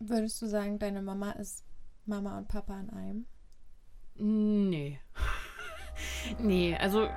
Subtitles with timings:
[0.00, 1.64] Würdest du sagen, deine Mama ist
[2.06, 3.26] Mama und Papa in einem?
[4.14, 5.00] Nee.
[6.38, 7.08] nee, also.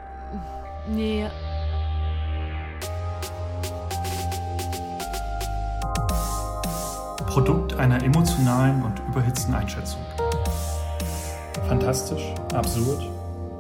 [0.90, 1.30] Nee.
[7.28, 10.02] Produkt einer emotionalen und überhitzten Einschätzung.
[11.68, 13.04] Fantastisch, absurd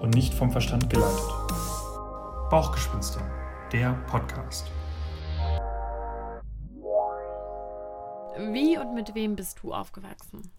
[0.01, 1.29] und nicht vom Verstand geleitet.
[2.49, 3.21] Bauchgespinster,
[3.71, 4.65] der Podcast.
[8.82, 10.50] Und mit wem bist du aufgewachsen?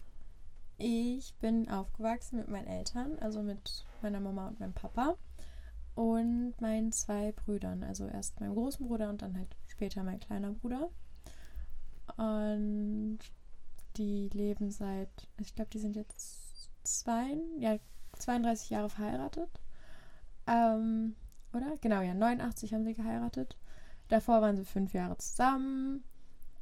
[0.77, 5.17] Ich bin aufgewachsen mit meinen Eltern, also mit meiner Mama und meinem Papa
[5.95, 7.83] und meinen zwei Brüdern.
[7.83, 10.89] Also erst meinem großen Bruder und dann halt später mein kleiner Bruder.
[12.17, 13.19] Und
[13.97, 17.77] die leben seit, ich glaube, die sind jetzt zwei, ja,
[18.13, 19.49] 32 Jahre verheiratet.
[20.47, 21.15] Ähm,
[21.53, 21.77] oder?
[21.81, 23.57] Genau, ja, 89 haben sie geheiratet.
[24.07, 26.03] Davor waren sie fünf Jahre zusammen.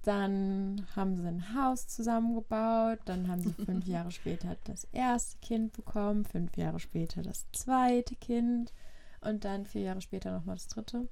[0.03, 2.99] Dann haben sie ein Haus zusammengebaut.
[3.05, 6.25] Dann haben sie fünf Jahre später das erste Kind bekommen.
[6.25, 8.73] Fünf Jahre später das zweite Kind.
[9.21, 11.07] Und dann vier Jahre später nochmal das dritte.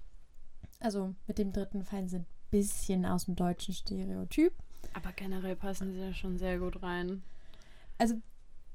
[0.80, 4.54] Also mit dem dritten fallen sie ein bisschen aus dem deutschen Stereotyp.
[4.94, 7.22] Aber generell passen sie ja schon sehr gut rein.
[8.00, 8.16] Also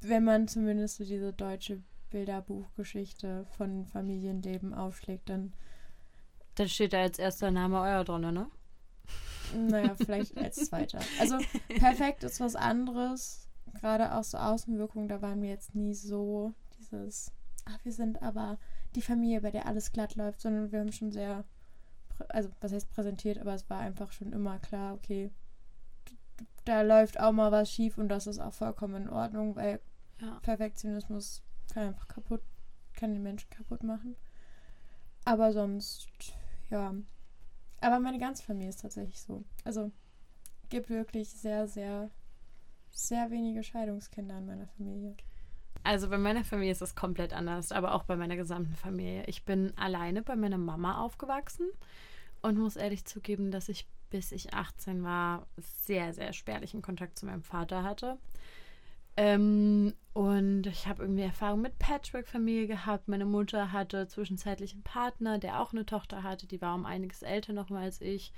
[0.01, 5.53] wenn man zumindest so diese deutsche Bilderbuchgeschichte von Familienleben aufschlägt, dann.
[6.55, 8.47] Dann steht da als erster Name euer drin, ne?
[9.55, 11.01] Naja, vielleicht als zweiter.
[11.21, 11.39] Also
[11.69, 13.49] perfekt ist was anderes.
[13.81, 17.33] Gerade auch so Außenwirkungen, da waren wir jetzt nie so dieses,
[17.65, 18.59] ach, wir sind aber
[18.95, 21.45] die Familie, bei der alles glatt läuft, sondern wir haben schon sehr,
[22.29, 25.31] also was heißt präsentiert, aber es war einfach schon immer klar, okay,
[26.65, 29.81] da läuft auch mal was schief und das ist auch vollkommen in Ordnung, weil
[30.21, 30.39] ja.
[30.43, 32.43] Perfektionismus kann einfach kaputt,
[32.95, 34.17] kann den Menschen kaputt machen.
[35.25, 36.09] Aber sonst,
[36.71, 36.95] ja,
[37.85, 39.45] aber meine ganze Familie ist tatsächlich so.
[39.63, 39.93] Also
[40.71, 42.11] gibt wirklich sehr, sehr,
[42.91, 45.15] sehr wenige Scheidungskinder in meiner Familie.
[45.83, 49.25] Also bei meiner Familie ist es komplett anders, aber auch bei meiner gesamten Familie.
[49.27, 51.69] Ich bin alleine bei meiner Mama aufgewachsen
[52.41, 57.27] und muss ehrlich zugeben, dass ich bis ich 18 war sehr, sehr spärlichen Kontakt zu
[57.27, 58.17] meinem Vater hatte.
[59.17, 63.09] Ähm, und ich habe irgendwie Erfahrung mit Patchwork-Familie gehabt.
[63.09, 66.47] Meine Mutter hatte zwischenzeitlich einen Partner, der auch eine Tochter hatte.
[66.47, 68.33] Die war um einiges älter noch mal als ich.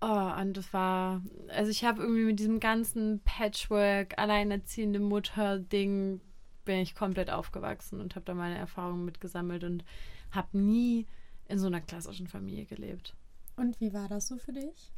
[0.00, 6.20] Oh, und das war, also ich habe irgendwie mit diesem ganzen Patchwork, alleinerziehende Mutter-Ding
[6.64, 9.84] bin ich komplett aufgewachsen und habe da meine Erfahrungen mitgesammelt und
[10.30, 11.06] habe nie
[11.46, 13.14] in so einer klassischen Familie gelebt.
[13.56, 14.92] Und wie war das so für dich?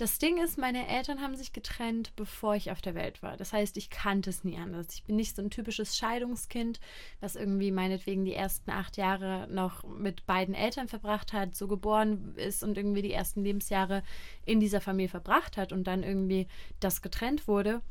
[0.00, 3.36] Das Ding ist, meine Eltern haben sich getrennt, bevor ich auf der Welt war.
[3.36, 4.86] Das heißt, ich kannte es nie anders.
[4.94, 6.80] Ich bin nicht so ein typisches Scheidungskind,
[7.20, 12.32] was irgendwie meinetwegen die ersten acht Jahre noch mit beiden Eltern verbracht hat, so geboren
[12.36, 14.02] ist und irgendwie die ersten Lebensjahre
[14.46, 16.46] in dieser Familie verbracht hat und dann irgendwie
[16.80, 17.82] das getrennt wurde.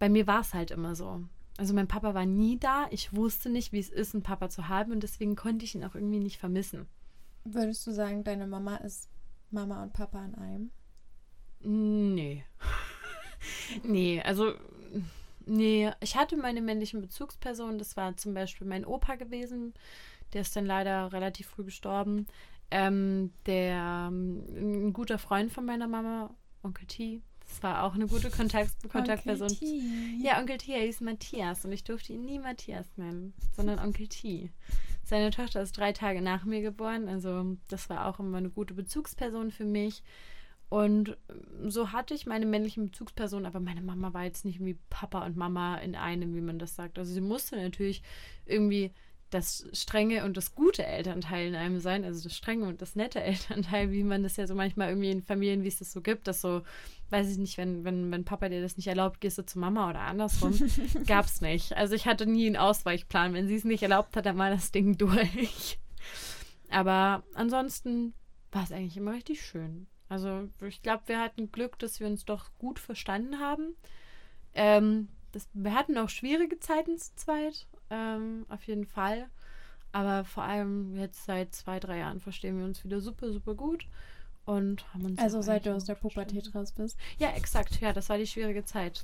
[0.00, 1.22] Bei mir war es halt immer so.
[1.58, 2.88] Also mein Papa war nie da.
[2.90, 5.84] Ich wusste nicht, wie es ist, einen Papa zu haben und deswegen konnte ich ihn
[5.84, 6.88] auch irgendwie nicht vermissen.
[7.44, 9.08] Würdest du sagen, deine Mama ist
[9.52, 10.70] Mama und Papa in einem?
[11.62, 12.44] Nee.
[13.82, 14.54] nee, also.
[15.44, 17.78] Nee, ich hatte meine männlichen Bezugspersonen.
[17.78, 19.74] Das war zum Beispiel mein Opa gewesen.
[20.32, 22.26] Der ist dann leider relativ früh gestorben.
[22.70, 27.20] Ähm, der ein guter Freund von meiner Mama, Onkel T.
[27.40, 29.50] Das war auch eine gute Kontakt Kontaktperson.
[29.50, 30.18] Onkel T.
[30.22, 34.08] Ja, Onkel T, er hieß Matthias und ich durfte ihn nie Matthias nennen, sondern Onkel
[34.08, 34.50] T.
[35.04, 38.72] Seine Tochter ist drei Tage nach mir geboren, also das war auch immer eine gute
[38.72, 40.02] Bezugsperson für mich.
[40.72, 41.18] Und
[41.66, 45.36] so hatte ich meine männlichen Bezugspersonen, aber meine Mama war jetzt nicht wie Papa und
[45.36, 46.98] Mama in einem, wie man das sagt.
[46.98, 48.02] Also sie musste natürlich
[48.46, 48.90] irgendwie
[49.28, 53.20] das strenge und das gute Elternteil in einem sein, also das strenge und das nette
[53.22, 56.26] Elternteil, wie man das ja so manchmal irgendwie in Familien, wie es das so gibt,
[56.26, 56.62] dass so,
[57.10, 59.90] weiß ich nicht, wenn, wenn, wenn Papa dir das nicht erlaubt, gehst du zu Mama
[59.90, 60.58] oder andersrum,
[61.06, 61.76] gab es nicht.
[61.76, 63.34] Also ich hatte nie einen Ausweichplan.
[63.34, 65.78] Wenn sie es nicht erlaubt hat, dann war das Ding durch.
[66.70, 68.14] Aber ansonsten
[68.50, 69.86] war es eigentlich immer richtig schön.
[70.12, 73.74] Also ich glaube, wir hatten Glück, dass wir uns doch gut verstanden haben.
[74.52, 79.30] Ähm, das, wir hatten auch schwierige Zeiten zu zweit, ähm, auf jeden Fall.
[79.90, 83.86] Aber vor allem jetzt seit zwei, drei Jahren verstehen wir uns wieder super, super gut
[84.44, 85.18] und haben uns.
[85.18, 86.98] Also seit du aus der Pubertät raus bist?
[87.18, 87.80] Ja, exakt.
[87.80, 89.02] Ja, das war die schwierige Zeit.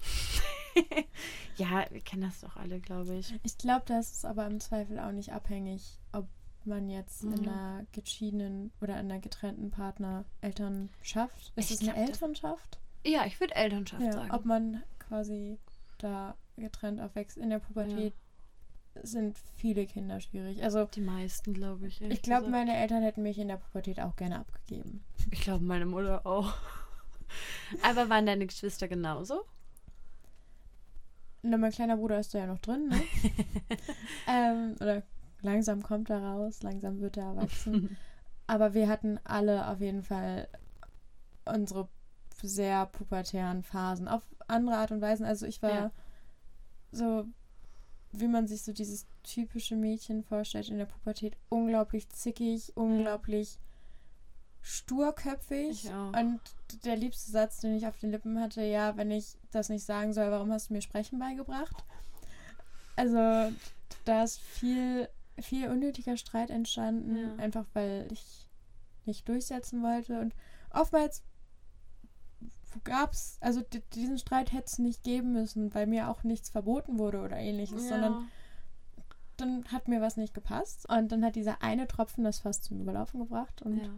[1.57, 3.35] ja, wir kennen das doch alle, glaube ich.
[3.45, 6.27] Ich glaube, das ist aber im Zweifel auch nicht abhängig, ob
[6.69, 7.33] man jetzt mhm.
[7.33, 11.53] in einer geschiedenen oder in einer getrennten Partner Elternschaft.
[11.57, 12.79] Ist es eine Elternschaft?
[13.05, 14.31] Ja, ich würde Elternschaft ja, sagen.
[14.33, 15.59] Ob man quasi
[15.99, 17.37] da getrennt aufwächst.
[17.37, 18.15] In der Pubertät
[18.95, 19.07] ja.
[19.07, 20.63] sind viele Kinder schwierig.
[20.63, 22.01] Also die meisten, glaube ich.
[22.01, 25.05] Ich glaube, meine Eltern hätten mich in der Pubertät auch gerne abgegeben.
[25.31, 26.55] Ich glaube, meine Mutter auch.
[27.83, 29.45] Aber waren deine Geschwister genauso?
[31.43, 33.01] Na, mein kleiner Bruder ist da ja noch drin, ne?
[34.27, 35.03] ähm, oder
[35.41, 37.97] langsam kommt er raus, langsam wird er erwachsen.
[38.47, 40.49] Aber wir hatten alle auf jeden Fall
[41.45, 41.89] unsere
[42.43, 44.09] sehr pubertären Phasen.
[44.09, 45.27] Auf andere Art und Weise.
[45.27, 45.91] Also ich war Ja.
[46.93, 47.27] so,
[48.13, 53.59] wie man sich so dieses typische Mädchen vorstellt in der Pubertät, unglaublich zickig, unglaublich
[54.63, 55.85] sturköpfig.
[55.85, 56.13] Ich auch.
[56.19, 56.41] Und
[56.85, 60.13] der liebste Satz, den ich auf den Lippen hatte, ja, wenn ich das nicht sagen
[60.13, 61.85] soll, warum hast du mir Sprechen beigebracht?
[62.97, 63.53] Also
[64.05, 65.09] da ist viel,
[65.41, 67.37] viel unnötiger Streit entstanden, Ja.
[67.37, 68.47] einfach weil ich
[69.05, 70.21] nicht durchsetzen wollte.
[70.21, 70.35] Und
[70.71, 71.23] oftmals
[72.85, 73.63] gab es, also
[73.95, 77.89] diesen Streit hätte es nicht geben müssen, weil mir auch nichts verboten wurde oder ähnliches,
[77.89, 78.29] sondern
[79.37, 80.89] dann hat mir was nicht gepasst.
[80.89, 83.63] Und dann hat dieser eine Tropfen das fast zum Überlaufen gebracht.
[83.63, 83.91] Und ja.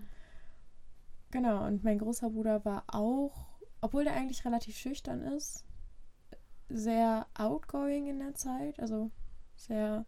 [1.33, 3.47] Genau, und mein großer Bruder war auch,
[3.81, 5.65] obwohl der eigentlich relativ schüchtern ist,
[6.69, 9.11] sehr outgoing in der Zeit, also
[9.57, 10.07] sehr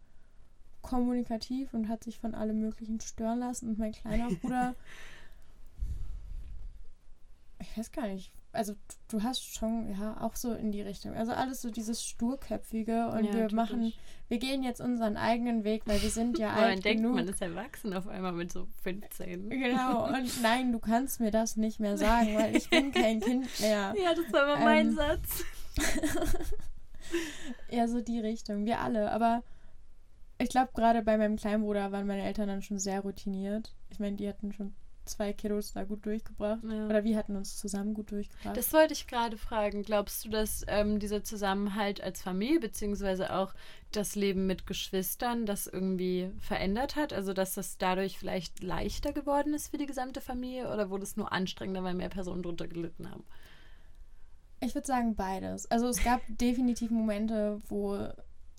[0.83, 3.69] kommunikativ und hat sich von allem Möglichen stören lassen.
[3.69, 4.75] Und mein kleiner Bruder,
[7.59, 8.75] ich weiß gar nicht, also
[9.09, 11.15] du hast schon, ja, auch so in die Richtung.
[11.15, 13.53] Also alles so dieses Sturköpfige und Ja, wir typisch.
[13.53, 13.93] machen,
[14.27, 17.15] wir gehen jetzt unseren eigenen Weg, weil wir sind ja Aber man alt denkt, genug.
[17.15, 19.49] man ist erwachsen auf einmal mit so 15.
[19.49, 23.47] Genau, und nein, du kannst mir das nicht mehr sagen, weil ich bin kein Kind
[23.59, 23.95] mehr.
[23.97, 25.43] Ja, das war immer mein Ähm, Satz.
[27.71, 28.65] Ja, so die Richtung.
[28.65, 29.11] Wir alle.
[29.11, 29.41] Aber
[30.43, 33.73] ich glaube, gerade bei meinem kleinen Bruder waren meine Eltern dann schon sehr routiniert.
[33.89, 34.73] Ich meine, die hatten schon
[35.05, 36.63] zwei Kiddos da gut durchgebracht.
[36.63, 36.85] Ja.
[36.85, 38.55] Oder wir hatten uns zusammen gut durchgebracht.
[38.55, 39.83] Das wollte ich gerade fragen.
[39.83, 43.53] Glaubst du, dass ähm, dieser Zusammenhalt als Familie, beziehungsweise auch
[43.91, 47.13] das Leben mit Geschwistern, das irgendwie verändert hat?
[47.13, 51.17] Also, dass das dadurch vielleicht leichter geworden ist für die gesamte Familie oder wurde es
[51.17, 53.23] nur anstrengender, weil mehr Personen drunter gelitten haben?
[54.61, 55.69] Ich würde sagen beides.
[55.69, 58.07] Also es gab definitiv Momente, wo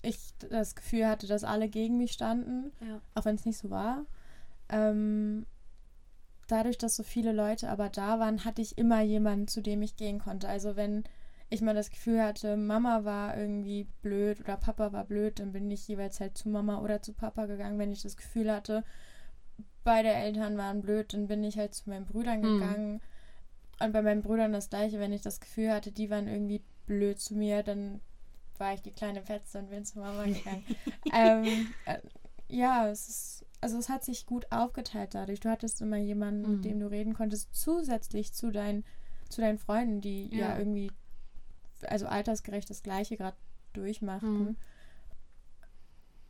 [0.05, 2.71] ich das Gefühl hatte, dass alle gegen mich standen.
[2.81, 3.01] Ja.
[3.13, 4.05] auch wenn es nicht so war.
[4.69, 5.45] Ähm,
[6.47, 9.95] dadurch, dass so viele Leute aber da waren, hatte ich immer jemanden, zu dem ich
[9.95, 10.47] gehen konnte.
[10.47, 11.03] Also wenn
[11.49, 15.69] ich mal das Gefühl hatte, Mama war irgendwie blöd oder Papa war blöd, dann bin
[15.69, 17.77] ich jeweils halt zu Mama oder zu Papa gegangen.
[17.79, 18.83] Wenn ich das Gefühl hatte,
[19.83, 22.59] beide Eltern waren blöd, dann bin ich halt zu meinen Brüdern Hm.
[22.59, 23.01] gegangen.
[23.79, 27.19] Und bei meinen Brüdern das gleiche, wenn ich das Gefühl hatte, die waren irgendwie blöd
[27.19, 28.01] zu mir, dann
[28.59, 30.63] war ich die kleine Fetze und bin zu Mama gegangen.
[31.13, 31.99] ähm, äh,
[32.47, 35.39] ja, es ist, also es hat sich gut aufgeteilt dadurch.
[35.39, 36.51] Du hattest immer jemanden, Mhm.
[36.55, 38.83] mit dem du reden konntest, zusätzlich zu deinen,
[39.29, 40.57] zu deinen Freunden, die ja, Ja.
[40.59, 40.91] irgendwie,
[41.87, 43.37] also altersgerecht das Gleiche gerade
[43.73, 44.49] durchmachten.
[44.49, 44.55] Mhm.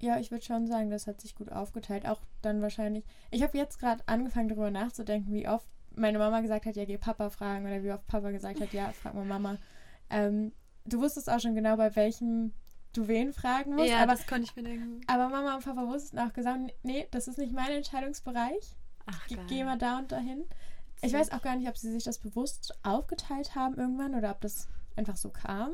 [0.01, 2.05] Ja, ich würde schon sagen, das hat sich gut aufgeteilt.
[2.05, 3.05] Auch dann wahrscheinlich.
[3.31, 6.97] Ich habe jetzt gerade angefangen, darüber nachzudenken, wie oft meine Mama gesagt hat, ja, geh
[6.97, 7.65] Papa fragen.
[7.65, 9.57] Oder wie oft Papa gesagt hat, ja, frag mal Mama.
[10.09, 10.51] Ähm,
[10.85, 12.53] du wusstest auch schon genau, bei welchem
[12.93, 13.89] du wen fragen musst.
[13.89, 15.01] ja, aber, das konnte ich mir denken.
[15.07, 18.75] aber Mama und Papa wussten auch gesagt, nee, das ist nicht mein Entscheidungsbereich.
[19.05, 19.45] Ach, Ge geil.
[19.49, 20.45] geh mal da und dahin.
[21.01, 24.41] Ich weiß auch gar nicht, ob sie sich das bewusst aufgeteilt haben irgendwann oder ob
[24.41, 25.71] das einfach so kam.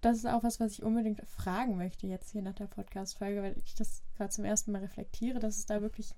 [0.00, 3.56] Das ist auch was, was ich unbedingt fragen möchte jetzt hier nach der Podcast-Folge, weil
[3.64, 6.14] ich das gerade zum ersten Mal reflektiere, dass es da wirklich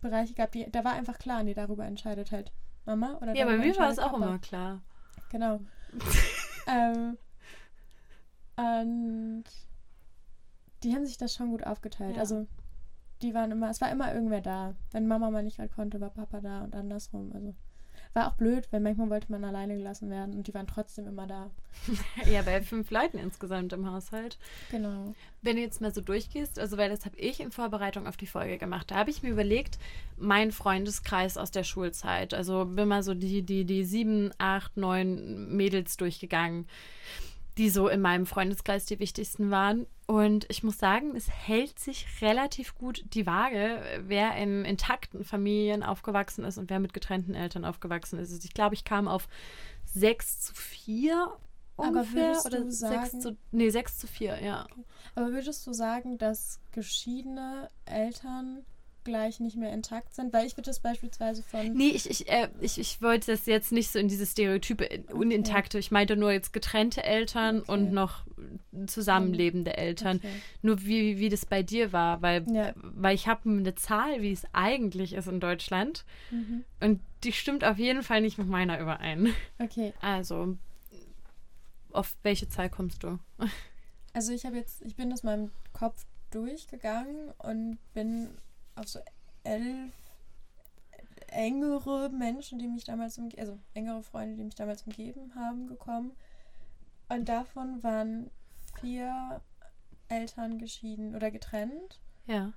[0.00, 2.50] Bereiche gab, die, da war einfach klar, nee, darüber entscheidet halt
[2.86, 4.24] Mama oder Ja, bei mir war es auch Papa.
[4.24, 4.80] immer klar.
[5.30, 5.60] Genau.
[6.66, 7.18] ähm,
[8.60, 9.44] und
[10.82, 12.16] die haben sich das schon gut aufgeteilt.
[12.16, 12.20] Ja.
[12.20, 12.46] Also
[13.22, 14.74] die waren immer, es war immer irgendwer da.
[14.92, 17.32] Wenn Mama mal nicht gerade konnte, war Papa da und andersrum.
[17.34, 17.54] Also
[18.12, 21.26] war auch blöd, weil manchmal wollte man alleine gelassen werden und die waren trotzdem immer
[21.26, 21.50] da.
[22.30, 24.38] Ja, bei fünf Leuten insgesamt im Haushalt.
[24.70, 25.14] Genau.
[25.42, 28.26] Wenn du jetzt mal so durchgehst, also weil das habe ich in Vorbereitung auf die
[28.26, 29.78] Folge gemacht, da habe ich mir überlegt,
[30.16, 35.54] mein Freundeskreis aus der Schulzeit, also bin mal so die, die, die sieben, acht, neun
[35.54, 36.66] Mädels durchgegangen,
[37.60, 39.86] die so in meinem Freundeskreis die wichtigsten waren.
[40.06, 45.82] Und ich muss sagen, es hält sich relativ gut die Waage, wer in intakten Familien
[45.82, 48.32] aufgewachsen ist und wer mit getrennten Eltern aufgewachsen ist.
[48.32, 49.28] Also ich glaube, ich kam auf
[49.84, 51.36] sechs zu vier
[51.76, 52.28] Aber ungefähr.
[52.28, 54.66] würdest oder du sechs sagen- zu, nee, sechs zu vier, ja.
[55.14, 58.64] Aber würdest du sagen, dass geschiedene Eltern
[59.04, 60.32] gleich nicht mehr intakt sind?
[60.32, 63.72] Weil ich würde das beispielsweise von Nee, ich, ich, äh, ich, ich wollte das jetzt
[63.72, 65.78] nicht so in diese Stereotype äh, unintakte.
[65.78, 67.72] Ich meinte nur jetzt getrennte Eltern Okay.
[67.72, 68.24] und noch
[68.86, 70.16] zusammenlebende Eltern.
[70.18, 70.28] Okay.
[70.62, 72.72] Nur wie, wie das bei dir war, weil, Ja.
[72.76, 76.04] weil ich habe eine Zahl, wie es eigentlich ist in Deutschland.
[76.30, 76.64] Mhm.
[76.80, 79.34] Und die stimmt auf jeden Fall nicht mit meiner überein.
[79.58, 80.56] Okay, Also,
[81.92, 83.18] auf welche Zahl kommst du?
[84.12, 88.28] Also ich habe jetzt, ich bin aus meinem Kopf durchgegangen und bin
[88.80, 89.00] auf so
[89.44, 89.92] elf,
[91.28, 96.12] engere Menschen, die mich damals, umge also engere Freunde, die mich damals umgeben haben, gekommen.
[97.08, 98.30] Und davon waren
[98.80, 99.40] vier
[100.08, 102.00] Eltern geschieden oder getrennt.
[102.26, 102.52] Ja.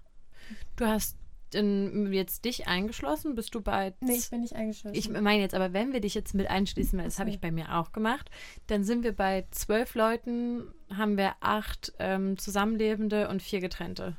[0.75, 1.17] Du hast
[1.53, 3.35] in, jetzt dich eingeschlossen?
[3.35, 3.93] Bist du bei.
[3.99, 4.95] Nee, ich bin nicht eingeschlossen.
[4.95, 7.51] Ich meine jetzt, aber wenn wir dich jetzt mit einschließen, weil das habe ich bei
[7.51, 8.29] mir auch gemacht,
[8.67, 14.15] dann sind wir bei zwölf Leuten, haben wir acht ähm, Zusammenlebende und vier getrennte.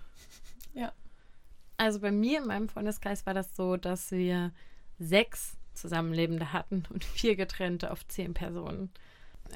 [0.75, 0.93] Ja.
[1.77, 4.53] Also bei mir in meinem Freundeskreis war das so, dass wir
[4.99, 8.91] sechs Zusammenlebende hatten und vier getrennte auf zehn Personen.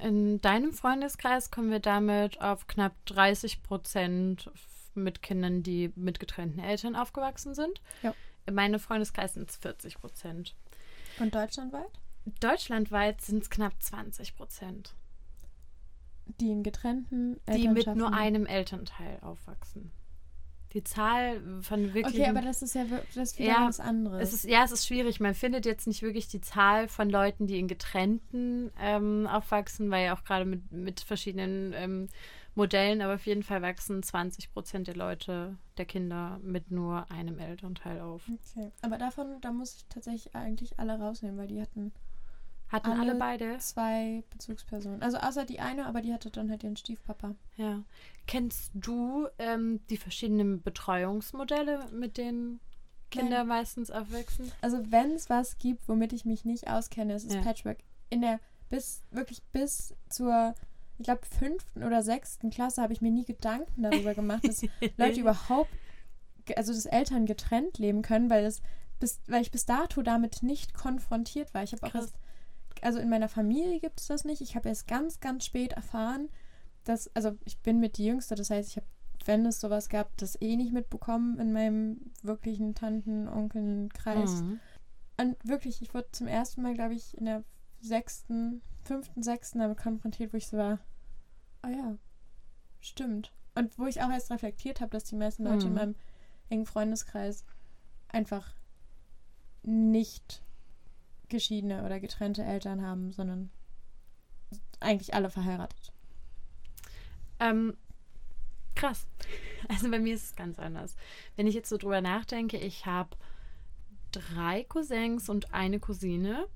[0.03, 4.51] In deinem Freundeskreis kommen wir damit auf knapp 30 Prozent
[4.95, 7.81] mit Kindern, die mit getrennten Eltern aufgewachsen sind.
[8.03, 8.15] Ja.
[8.47, 10.55] In meinem Freundeskreis sind es 40 Prozent.
[11.19, 11.91] Und deutschlandweit?
[12.41, 14.95] Deutschlandweit sind es knapp 20 Prozent.
[16.41, 19.91] Die in getrennten Die mit nur einem Elternteil aufwachsen.
[20.75, 22.21] Die Zahl von wirklich.
[22.21, 22.85] Okay, aber das ist ja
[23.15, 24.23] das wieder ja, was anderes.
[24.23, 25.19] Es ist, ja, es ist schwierig.
[25.19, 30.07] Man findet jetzt nicht wirklich die Zahl von Leuten, die in getrennten ähm, aufwachsen, weil
[30.07, 32.09] ja auch gerade mit, mit verschiedenen ähm,
[32.59, 37.39] Modellen, aber auf jeden Fall wachsen 20 Prozent der Leute, der Kinder mit nur einem
[37.39, 38.29] Elternteil auf.
[38.29, 41.93] Okay, aber davon, da muss ich tatsächlich eigentlich alle rausnehmen, weil die hatten.
[42.69, 43.59] Hatten alle, alle beide?
[43.59, 45.03] Zwei Bezugspersonen.
[45.03, 47.35] Also außer die eine, aber die hatte dann halt ihren Stiefpapa.
[47.57, 47.83] Ja.
[48.27, 52.61] Kennst du ähm, die verschiedenen Betreuungsmodelle, mit denen
[53.11, 53.49] Kinder Nein.
[53.49, 54.53] meistens aufwachsen?
[54.61, 57.43] Also wenn es was gibt, womit ich mich nicht auskenne, es ist ja.
[57.43, 57.79] Patchwork.
[58.11, 60.55] In der bis wirklich bis zur
[60.99, 64.63] ich glaube, fünften oder sechsten Klasse habe ich mir nie Gedanken darüber gemacht, dass
[64.97, 65.71] Leute überhaupt,
[66.57, 68.61] also dass Eltern getrennt leben können, weil das
[68.99, 71.63] bis, weil ich bis dato damit nicht konfrontiert war.
[71.63, 72.17] Ich habe auch erst,
[72.83, 74.41] also in meiner Familie gibt es das nicht.
[74.41, 76.29] Ich habe erst ganz, ganz spät erfahren,
[76.85, 78.87] dass, also ich bin mit die Jüngste, das heißt, ich habe,
[79.25, 84.43] wenn es sowas gab, das eh nicht mitbekommen in meinem wirklichen Tanten, Onkeln, Kreis.
[84.43, 84.61] Mhm.
[85.21, 87.45] Und wirklich, ich wurde zum ersten Mal, glaube ich, in der
[87.81, 90.79] sechsten, fünften, sechsten damit konfrontiert, wo ich so war,
[91.63, 91.97] ah ja,
[92.81, 93.33] stimmt.
[93.55, 95.67] Und wo ich auch erst reflektiert habe, dass die meisten Leute mhm.
[95.67, 95.95] in meinem
[96.49, 97.45] engen Freundeskreis
[98.09, 98.55] einfach
[99.63, 100.43] nicht
[101.29, 103.51] geschiedene oder getrennte Eltern haben, sondern
[104.81, 105.93] eigentlich alle verheiratet.
[107.41, 107.77] Ähm,
[108.75, 109.07] krass.
[109.69, 110.97] Also bei mir ist es ganz anders.
[111.35, 113.17] Wenn ich jetzt so drüber nachdenke, ich habe
[114.13, 116.47] drei Cousins und eine Cousine.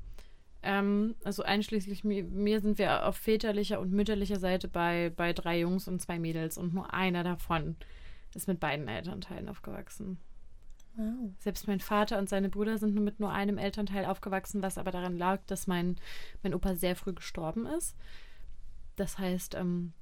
[0.63, 5.59] Ähm, also einschließlich mir, mir, sind wir auf väterlicher und mütterlicher Seite bei, bei drei
[5.59, 7.77] Jungs und zwei Mädels und nur einer davon
[8.35, 10.19] ist mit beiden Elternteilen aufgewachsen.
[10.97, 11.31] Wow.
[11.39, 14.91] Selbst mein Vater und seine Brüder sind nur mit nur einem Elternteil aufgewachsen, was aber
[14.91, 15.97] daran lag, dass mein,
[16.43, 17.97] mein Opa sehr früh gestorben ist.
[18.97, 19.95] Das heißt, ähm,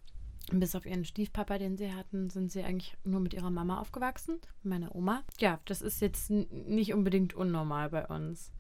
[0.53, 4.41] bis auf ihren Stiefpapa, den sie hatten, sind sie eigentlich nur mit ihrer Mama aufgewachsen,
[4.63, 5.23] meiner Oma.
[5.39, 8.51] Ja, das ist jetzt nicht unbedingt unnormal bei uns.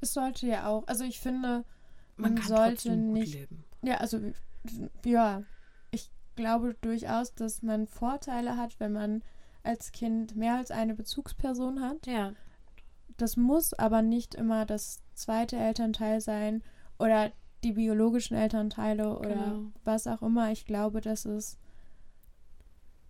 [0.00, 1.64] Es sollte ja auch, also ich finde,
[2.16, 3.34] man, man sollte nicht.
[3.34, 3.64] Leben.
[3.82, 4.20] Ja, also
[5.04, 5.44] ja,
[5.90, 9.22] ich glaube durchaus, dass man Vorteile hat, wenn man
[9.62, 12.06] als Kind mehr als eine Bezugsperson hat.
[12.06, 12.32] Ja.
[13.16, 16.62] Das muss aber nicht immer das zweite Elternteil sein
[16.98, 17.32] oder
[17.64, 19.72] die biologischen Elternteile oder genau.
[19.84, 20.52] was auch immer.
[20.52, 21.58] Ich glaube, dass es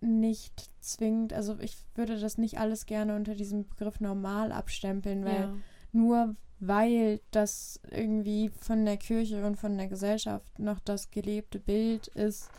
[0.01, 5.41] nicht zwingend, also ich würde das nicht alles gerne unter diesem Begriff normal abstempeln, weil
[5.41, 5.55] ja.
[5.91, 12.07] nur weil das irgendwie von der Kirche und von der Gesellschaft noch das gelebte Bild
[12.07, 12.49] ist,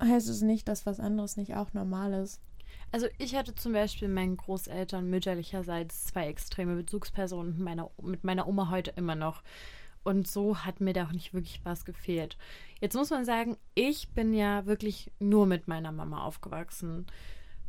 [0.00, 2.40] heißt es nicht, dass was anderes nicht auch normal ist.
[2.92, 8.48] Also ich hatte zum Beispiel meinen Großeltern mütterlicherseits zwei extreme Bezugspersonen mit meiner, mit meiner
[8.48, 9.42] Oma heute immer noch.
[10.02, 12.36] Und so hat mir da auch nicht wirklich was gefehlt.
[12.80, 17.06] Jetzt muss man sagen, ich bin ja wirklich nur mit meiner Mama aufgewachsen.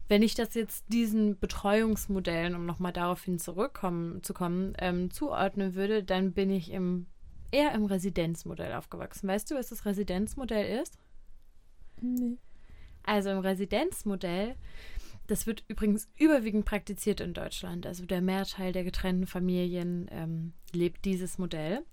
[0.08, 6.04] Wenn ich das jetzt diesen Betreuungsmodellen, um nochmal daraufhin zurückkommen zu kommen, ähm, zuordnen würde,
[6.04, 7.08] dann bin ich im,
[7.51, 9.28] eher im Residenzmodell aufgewachsen.
[9.28, 10.98] Weißt du, was das Residenzmodell ist?
[12.01, 12.38] Nee.
[13.04, 14.56] Also im Residenzmodell,
[15.32, 17.86] das wird übrigens überwiegend praktiziert in Deutschland.
[17.88, 21.86] Also der Mehrteil der getrennten Familien ähm, lebt dieses Modell.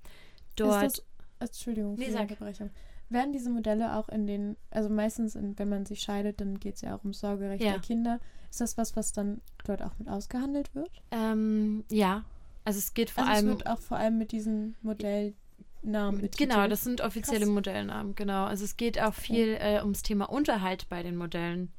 [0.57, 0.85] Dort.
[0.85, 1.05] Ist
[1.39, 2.71] das, Entschuldigung für nee, die Unterbrechung.
[3.11, 6.75] Werden diese Modelle auch in den, also meistens, in, wenn man sich scheidet, dann geht
[6.75, 7.73] es ja auch um Sorgerecht ja.
[7.73, 8.19] der Kinder.
[8.51, 10.91] Ist das was, was dann dort auch mit ausgehandelt wird?
[11.13, 12.25] Ähm, ja.
[12.65, 13.49] Also es geht vor also allem.
[13.51, 16.51] Es wird auch vor allem mit diesen Modellnamen betitelt.
[16.51, 17.55] Genau, das sind offizielle Krass.
[17.55, 18.47] Modellnamen, genau.
[18.47, 19.77] Also es geht auch viel okay.
[19.77, 21.73] äh, ums Thema Unterhalt bei den Modellen.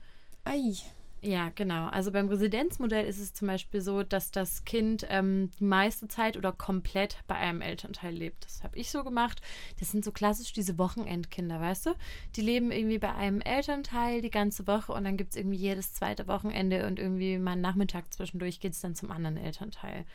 [0.46, 0.74] Ei.
[1.22, 1.88] Ja, genau.
[1.88, 6.38] Also beim Residenzmodell ist es zum Beispiel so, dass das Kind ähm, die meiste Zeit
[6.38, 8.46] oder komplett bei einem Elternteil lebt.
[8.46, 9.42] Das habe ich so gemacht.
[9.80, 11.96] Das sind so klassisch diese Wochenendkinder, weißt du?
[12.38, 15.94] Die leben irgendwie bei einem Elternteil die ganze Woche und dann gibt es irgendwie jedes
[15.94, 20.06] zweite Wochenende und irgendwie mal einen Nachmittag zwischendurch geht es dann zum anderen Elternteil.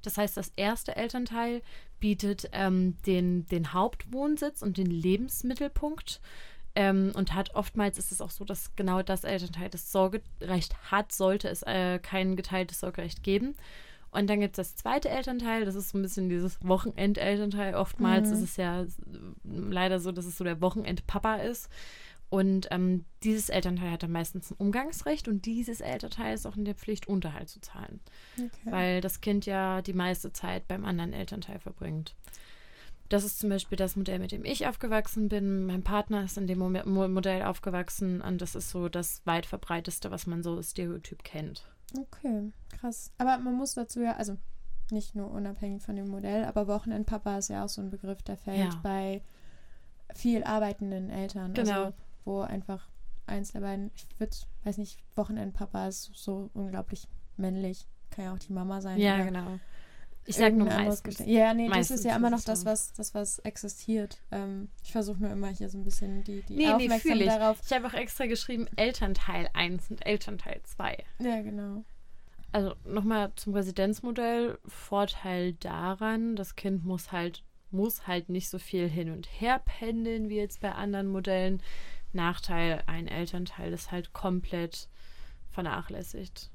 [0.00, 1.62] Das heißt, das erste Elternteil
[2.00, 6.20] bietet ähm, den, den Hauptwohnsitz und den Lebensmittelpunkt.
[6.76, 11.12] Ähm, und hat oftmals ist es auch so, dass genau das Elternteil das Sorgerecht hat,
[11.12, 13.54] sollte es äh, kein geteiltes Sorgerecht geben.
[14.10, 17.74] Und dann gibt es das zweite Elternteil, das ist so ein bisschen dieses Wochenendelternteil.
[17.74, 18.34] Oftmals Mhm.
[18.34, 18.84] ist es ja
[19.44, 21.68] leider so, dass es so der Wochenendpapa ist.
[22.30, 26.64] Und ähm, dieses Elternteil hat dann meistens ein Umgangsrecht und dieses Elternteil ist auch in
[26.64, 28.00] der Pflicht, Unterhalt zu zahlen,
[28.36, 28.48] Okay.
[28.64, 32.16] weil das Kind ja die meiste Zeit beim anderen Elternteil verbringt.
[33.08, 35.66] Das ist zum Beispiel das Modell, mit dem ich aufgewachsen bin.
[35.66, 39.46] Mein Partner ist in dem Mo Mo- Modell aufgewachsen und das ist so das weit
[39.46, 41.68] verbreiteste, was man so stereotyp kennt.
[41.98, 43.12] Okay, krass.
[43.18, 44.36] Aber man muss dazu ja, also
[44.90, 48.36] nicht nur unabhängig von dem Modell, aber Wochenendpapa ist ja auch so ein Begriff, der
[48.36, 48.80] fällt Ja.
[48.82, 49.22] bei
[50.14, 51.52] viel arbeitenden Eltern.
[51.54, 51.84] Genau.
[51.84, 51.94] Also,
[52.24, 52.88] wo einfach
[53.26, 57.06] eins der beiden, ich würde, weiß nicht, Wochenendpapa ist so unglaublich
[57.36, 57.86] männlich.
[58.10, 58.98] Kann ja auch die Mama sein.
[58.98, 59.58] Ja, genau.
[60.26, 61.18] Ich sag nur meistens.
[61.26, 64.18] Ja, nee, das Meistens ist ja immer noch das, was, das, was existiert.
[64.30, 67.26] Ähm, ich versuche nur immer hier so ein bisschen die, die Nee, nee, Aufmerksamkeit ich.
[67.26, 67.58] darauf.
[67.64, 70.96] Ich habe auch extra geschrieben Elternteil 1 und Elternteil 2.
[71.20, 71.84] Ja, genau.
[72.52, 74.58] Also nochmal zum Residenzmodell.
[74.66, 80.28] Vorteil daran, das Kind muss halt, muss halt nicht so viel hin und her pendeln
[80.30, 81.62] wie jetzt bei anderen Modellen.
[82.12, 84.88] Nachteil, ein Elternteil ist halt komplett
[85.50, 86.50] vernachlässigt.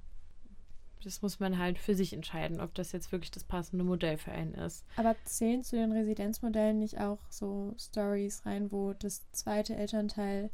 [1.04, 4.32] Das muss man halt für sich entscheiden, ob das jetzt wirklich das passende Modell für
[4.32, 4.86] einen ist.
[4.98, 10.50] Aber zählen zu den Residenzmodellen nicht auch so Stories rein, wo das zweite Elternteil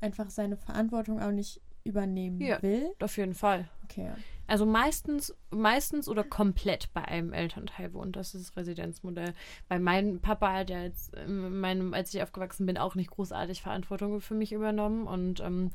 [0.00, 2.60] einfach seine Verantwortung auch nicht übernehmen Ja.
[2.62, 2.90] will?
[3.00, 3.68] Auf jeden Fall.
[3.84, 4.16] Okay, ja.
[4.46, 8.16] Also meistens, meistens oder komplett bei einem Elternteil wohnt.
[8.16, 9.32] Das ist das Residenzmodell.
[9.68, 13.62] Bei meinem Papa hat ja jetzt, in meinem, als ich aufgewachsen bin, auch nicht großartig
[13.62, 15.06] Verantwortung für mich übernommen.
[15.06, 15.70] Und ähm,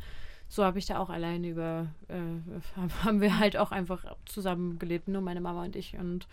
[0.47, 5.07] so habe ich da auch alleine über, äh, haben wir halt auch einfach zusammen gelebt,
[5.07, 5.97] nur meine Mama und ich.
[5.97, 6.27] Und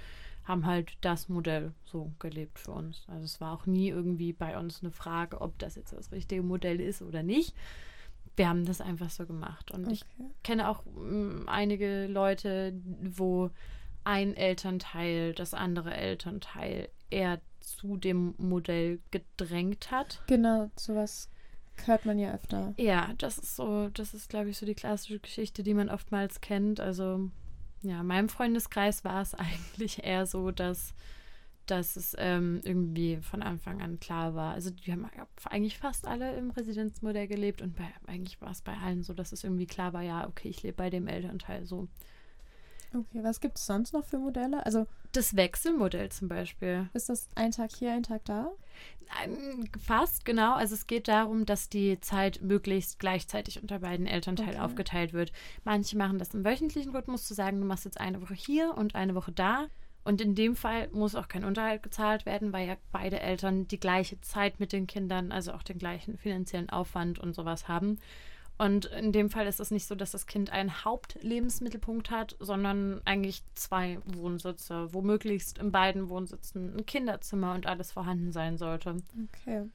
[0.45, 3.05] haben halt das Modell so gelebt für uns.
[3.07, 6.43] Also es war auch nie irgendwie bei uns eine Frage, ob das jetzt das richtige
[6.43, 7.55] Modell ist oder nicht.
[8.35, 9.71] Wir haben das einfach so gemacht.
[9.71, 10.31] Und ich okay.
[10.43, 13.51] kenne auch mm, einige Leute, wo
[14.05, 20.23] ein Elternteil das andere Elternteil eher zu dem Modell gedrängt hat.
[20.27, 21.31] Genau, sowas
[21.87, 22.75] hört man ja öfter.
[22.77, 26.41] Ja, das ist so, das ist, glaube ich, so die klassische Geschichte, die man oftmals
[26.41, 26.81] kennt.
[26.81, 27.31] Also,
[27.83, 30.95] ja, in meinem Freundeskreis war es eigentlich eher so, dass,
[31.67, 34.55] dass es ähm, irgendwie von Anfang an klar war.
[34.55, 35.09] Also, die haben
[35.45, 39.33] eigentlich fast alle im Residenzmodell gelebt und bei, eigentlich war es bei allen so, dass
[39.33, 41.89] es irgendwie klar war, ja, okay, ich lebe bei dem Elternteil so.
[42.95, 44.65] Okay, was gibt es sonst noch für Modelle?
[44.67, 46.89] Also Das Wechselmodell zum Beispiel.
[46.93, 48.51] ist das ein Tag hier, ein Tag da?
[49.85, 50.55] Fast, genau.
[50.55, 54.61] Also es geht darum, dass die Zeit möglichst gleichzeitig unter beiden Elternteilen Okay.
[54.61, 55.33] aufgeteilt wird.
[55.65, 58.95] Manche machen das im wöchentlichen Rhythmus, zu sagen, du machst jetzt eine Woche hier und
[58.95, 59.67] eine Woche da.
[60.05, 63.79] Und in dem Fall muss auch kein Unterhalt gezahlt werden, weil ja beide Eltern die
[63.79, 67.99] gleiche Zeit mit den Kindern, also auch den gleichen finanziellen Aufwand und sowas haben.
[68.59, 73.01] Und in dem Fall ist es nicht so, dass das Kind einen Hauptlebensmittelpunkt hat, sondern
[73.05, 78.97] eigentlich zwei Wohnsitze, wo möglichst in beiden Wohnsitzen ein Kinderzimmer und alles vorhanden sein sollte.
[79.33, 79.69] Okay.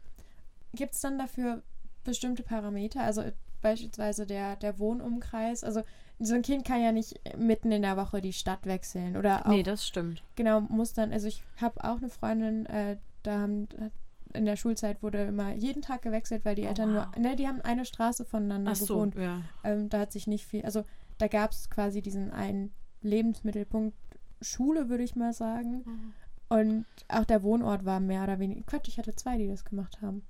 [0.73, 1.63] Gibt es dann dafür
[2.03, 3.01] bestimmte Parameter?
[3.01, 5.63] Also äh, beispielsweise der, der Wohnumkreis?
[5.63, 5.83] Also
[6.19, 9.51] so ein Kind kann ja nicht mitten in der Woche die Stadt wechseln oder auch
[9.51, 10.23] Nee, das stimmt.
[10.35, 13.67] genau muss dann, also ich habe auch eine Freundin, äh, da haben
[14.33, 17.07] in der Schulzeit wurde immer jeden Tag gewechselt, weil die Oh, Eltern wow.
[17.15, 19.15] nur, ne, die haben eine Straße voneinander Ach so, gewohnt.
[19.15, 19.41] ja.
[19.63, 20.83] Ähm, da hat sich nicht viel, also
[21.17, 23.95] da gab es quasi diesen einen Lebensmittelpunkt
[24.41, 25.83] Schule, würde ich mal sagen.
[26.49, 28.61] Und auch der Wohnort war mehr oder weniger.
[28.63, 30.21] Quatsch, ich hatte zwei, die das gemacht haben.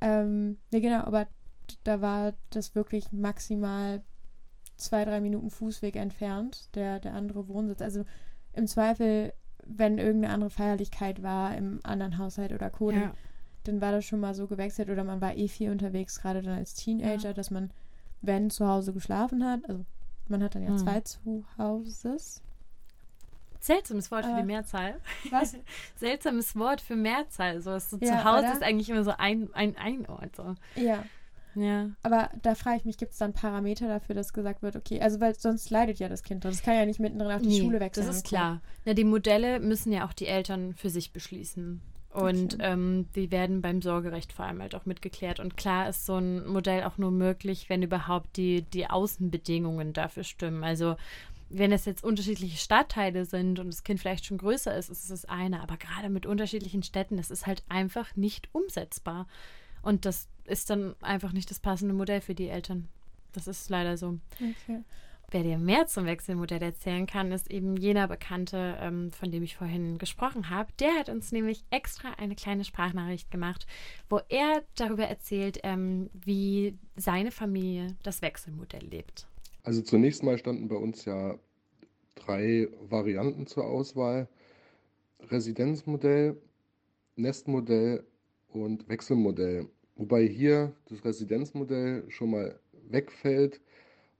[0.00, 1.26] Ähm, ne, genau, aber
[1.84, 4.02] da war das wirklich maximal
[4.76, 7.80] zwei, drei Minuten Fußweg entfernt, der, der andere Wohnsitz.
[7.80, 8.04] Also
[8.52, 9.32] im Zweifel,
[9.66, 13.12] wenn irgendeine andere Feierlichkeit war im anderen Haushalt oder Co., Ja.
[13.68, 16.58] Dann war das schon mal so gewechselt oder man war eh viel unterwegs, gerade dann
[16.58, 17.32] als Teenager, Ja.
[17.32, 17.70] dass man,
[18.22, 19.84] wenn zu Hause geschlafen hat, also
[20.28, 20.78] man hat dann ja Hm.
[20.78, 22.42] zwei Zuhauses.
[23.60, 25.00] Seltsames Wort für Äh, die Mehrzahl.
[25.30, 25.56] Was?
[25.96, 27.60] Seltsames Wort für Mehrzahl.
[27.60, 28.52] So, so Ja, zu Hause oder?
[28.52, 30.36] ist eigentlich immer so ein, ein, ein Ort.
[30.36, 30.54] So.
[30.76, 31.04] ja.
[31.58, 31.88] Ja.
[32.02, 35.20] Aber da frage ich mich, gibt es dann Parameter dafür, dass gesagt wird, okay, also
[35.20, 36.44] weil sonst leidet ja das Kind.
[36.44, 38.06] Das kann ja nicht mittendrin auf die Nee, Schule wechseln.
[38.06, 38.60] Das ist klar.
[38.84, 41.80] Na, die Modelle müssen ja auch die Eltern für sich beschließen.
[42.16, 42.62] Und Okay.
[42.72, 45.38] ähm, die werden beim Sorgerecht vor allem halt auch mitgeklärt.
[45.38, 50.24] Und klar ist so ein Modell auch nur möglich, wenn überhaupt die, die Außenbedingungen dafür
[50.24, 50.64] stimmen.
[50.64, 50.96] Also
[51.50, 55.08] wenn es jetzt unterschiedliche Stadtteile sind und das Kind vielleicht schon größer ist, ist es
[55.08, 55.60] das eine.
[55.60, 59.26] Aber gerade mit unterschiedlichen Städten, das ist halt einfach nicht umsetzbar.
[59.82, 62.88] Und das ist dann einfach nicht das passende Modell für die Eltern.
[63.34, 64.18] Das ist leider so.
[64.36, 64.82] Okay.
[65.30, 69.56] Wer dir mehr zum Wechselmodell erzählen kann, ist eben jener Bekannte, ähm, von dem ich
[69.56, 70.72] vorhin gesprochen habe.
[70.78, 73.66] Der hat uns nämlich extra eine kleine Sprachnachricht gemacht,
[74.08, 79.26] wo er darüber erzählt, ähm, wie seine Familie das Wechselmodell lebt.
[79.64, 81.36] Also zunächst mal standen bei uns ja
[82.14, 84.28] drei Varianten zur Auswahl.
[85.20, 86.40] Residenzmodell,
[87.16, 88.04] Nestmodell
[88.48, 89.68] und Wechselmodell.
[89.96, 93.60] Wobei hier das Residenzmodell schon mal wegfällt,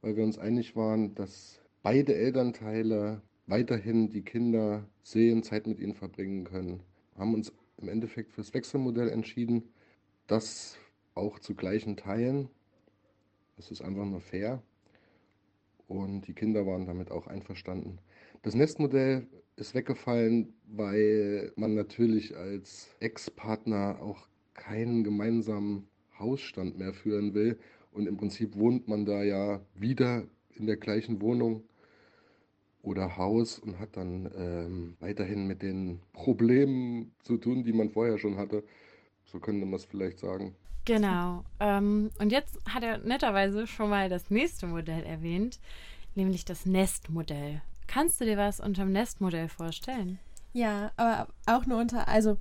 [0.06, 5.94] weil wir uns einig waren, dass beide Elternteile weiterhin die Kinder sehen, Zeit mit ihnen
[5.94, 6.80] verbringen können.
[7.14, 9.64] Wir haben uns im Endeffekt fürs Wechselmodell entschieden,
[10.28, 10.78] das
[11.16, 12.48] auch zu gleichen Teilen.
[13.56, 14.62] Das ist einfach nur fair.
[15.88, 17.98] Und die Kinder waren damit auch einverstanden.
[18.42, 27.34] Das Nestmodell ist weggefallen, weil man natürlich als Ex-Partner auch keinen gemeinsamen Hausstand mehr führen
[27.34, 27.58] will.
[27.96, 31.62] Und im Prinzip wohnt man da ja wieder in der gleichen Wohnung
[32.82, 38.18] oder Haus und hat dann ähm, weiterhin mit den Problemen zu tun, die man vorher
[38.18, 38.62] schon hatte.
[39.24, 40.54] So könnte man es vielleicht sagen.
[40.84, 41.42] Genau.
[41.58, 45.58] Ähm, und jetzt hat er netterweise schon mal das nächste Modell erwähnt,
[46.14, 47.62] nämlich das Nestmodell.
[47.86, 50.18] Kannst du dir was unter dem Nestmodell vorstellen?
[50.52, 52.36] Ja, aber auch nur unter, also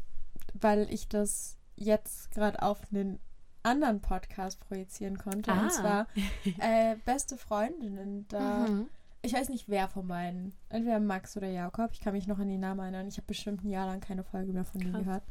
[0.53, 3.19] weil ich das jetzt gerade auf einen
[3.65, 5.51] anderen Podcast projizieren konnte.
[5.51, 5.61] Ah.
[5.63, 6.07] Und zwar
[6.59, 8.25] äh, Beste Freundinnen.
[8.29, 8.87] Da, Mhm.
[9.21, 10.53] ich weiß nicht, wer von beiden.
[10.69, 11.91] Entweder Max oder Jakob.
[11.93, 13.07] Ich kann mich noch an die Namen erinnern.
[13.07, 15.23] Ich habe bestimmt ein Jahr lang keine Folge mehr von denen gehört.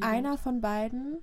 [0.00, 0.40] Einer gehört.
[0.40, 1.18] von beiden,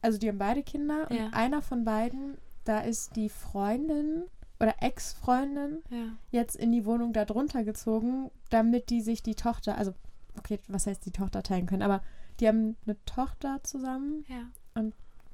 [0.00, 1.06] also die haben beide Kinder.
[1.12, 1.26] Ja.
[1.26, 4.24] Und einer von beiden, da ist die Freundin
[4.60, 6.04] oder Ex-Freundin Ja.
[6.30, 9.92] jetzt in die Wohnung da drunter gezogen, damit die sich die Tochter, also,
[10.38, 12.00] okay, was heißt die Tochter teilen können, aber
[12.38, 14.44] die haben eine Tochter zusammen, Ja.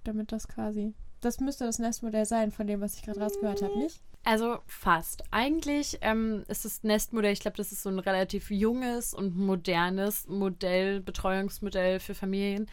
[0.09, 0.95] Damit das quasi.
[1.21, 4.01] Das müsste das Nestmodell sein, von dem, was ich gerade rausgehört habe, nicht?
[4.25, 5.25] Also fast.
[5.31, 10.29] Eigentlich ähm, ist das Nestmodell, ich glaube, das ist so ein relativ junges und modernes
[10.29, 12.69] Modell, Betreuungsmodell für Familien.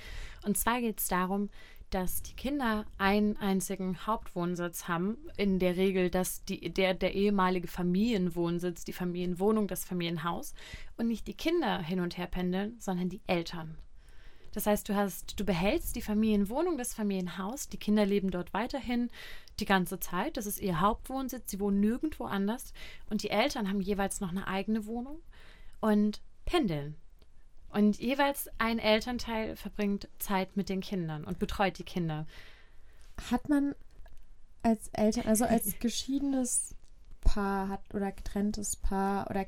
[0.45, 1.49] Und zwar geht es darum,
[1.89, 5.17] dass die Kinder einen einzigen Hauptwohnsitz haben.
[5.37, 10.53] In der Regel, dass die, der, der ehemalige Familienwohnsitz, die Familienwohnung, das Familienhaus
[10.97, 13.77] und nicht die Kinder hin und her pendeln, sondern die Eltern.
[14.55, 19.09] Das heißt, du hast, du behältst die Familienwohnung, das Familienhaus, die Kinder leben dort weiterhin
[19.59, 20.37] die ganze Zeit.
[20.37, 22.71] Das ist ihr Hauptwohnsitz, sie wohnen nirgendwo anders.
[23.09, 25.19] Und die Eltern haben jeweils noch eine eigene Wohnung
[25.81, 26.95] und pendeln.
[27.67, 32.25] Und jeweils ein Elternteil verbringt Zeit mit den Kindern und betreut die Kinder.
[33.29, 33.75] Hat man
[34.63, 36.75] als Eltern, also als geschiedenes
[37.19, 39.47] Paar hat oder getrenntes Paar oder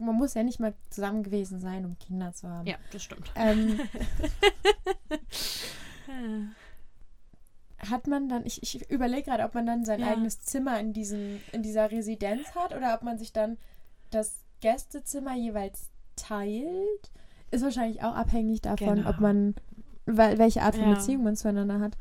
[0.00, 2.66] man muss ja nicht mal zusammen gewesen sein, um Kinder zu haben.
[2.66, 3.30] Ja, das stimmt.
[3.36, 3.78] Ähm,
[7.78, 10.08] hat man dann, ich, ich überlege gerade, ob man dann sein Ja.
[10.08, 13.56] eigenes Zimmer in, diesem, in dieser Residenz hat oder ob man sich dann
[14.10, 17.10] das Gästezimmer jeweils teilt.
[17.50, 19.10] Ist wahrscheinlich auch abhängig davon, Genau.
[19.10, 19.54] ob man,
[20.06, 20.94] wel- welche Art von Ja.
[20.94, 21.96] Beziehung man zueinander hat.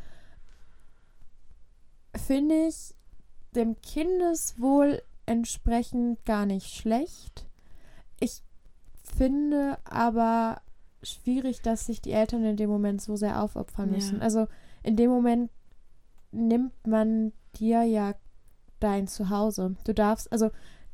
[2.16, 2.94] Finde ich
[3.56, 7.46] dem Kindeswohl entsprechend gar nicht schlecht.
[9.18, 10.62] Finde aber
[11.04, 13.96] schwierig, dass sich die Eltern in dem Moment so sehr aufopfern Ja.
[13.96, 14.22] müssen.
[14.22, 14.48] Also
[14.84, 15.50] in dem Moment
[16.32, 18.14] nimmt man dir ja
[18.80, 19.76] dein Zuhause.
[19.86, 20.52] Du darfst, also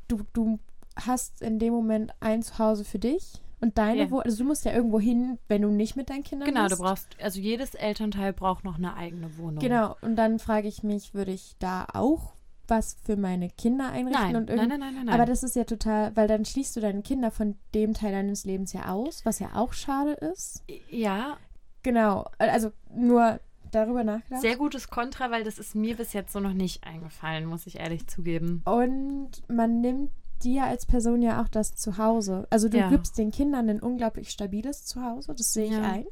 [0.08, 0.58] du, du
[0.96, 4.10] hast in dem Moment ein Zuhause für dich und deine Ja.
[4.10, 6.78] Wo also du musst ja irgendwo hin, wenn du nicht mit deinen Kindern Genau, bist.
[6.78, 9.58] du brauchst, also jedes Elternteil braucht noch eine eigene Wohnung.
[9.58, 12.34] Genau, und dann frage ich mich, würde ich da auch
[12.68, 15.14] was für meine Kinder einrichten Nein, und nein, irgend- nein, nein, nein, nein.
[15.14, 18.44] Aber das ist ja total, weil dann schließt du deine Kinder von dem Teil deines
[18.44, 20.62] Lebens ja aus, was ja auch schade ist.
[20.90, 21.36] ja,
[21.82, 23.38] Genau, also nur
[23.70, 24.40] darüber nachgedacht.
[24.42, 27.78] sehr gutes Kontra, weil das ist mir bis jetzt so noch nicht eingefallen, muss ich
[27.78, 28.62] ehrlich zugeben.
[28.64, 30.10] Und man nimmt
[30.42, 32.46] dir als Person ja auch das Zuhause.
[32.50, 32.88] Also du Ja.
[32.90, 35.82] gibst den Kindern ein unglaublich stabiles Zuhause, das sehe ich Ja.
[35.82, 36.06] ein.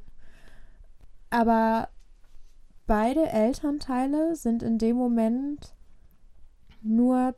[1.31, 1.89] Aber
[2.87, 5.75] beide Elternteile sind in dem Moment
[6.85, 7.35] nur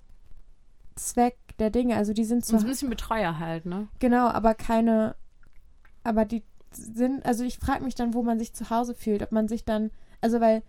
[0.95, 1.97] Zweck der Dinge.
[1.97, 3.89] Also die sind So ein bisschen Betreuer halt, ne?
[3.99, 5.15] Genau, aber keine.
[6.05, 7.25] Aber die sind.
[7.25, 9.23] Also ich frage mich dann, wo man sich zu Hause fühlt.
[9.23, 9.91] Ob man sich dann.
[10.21, 10.63] Also weil.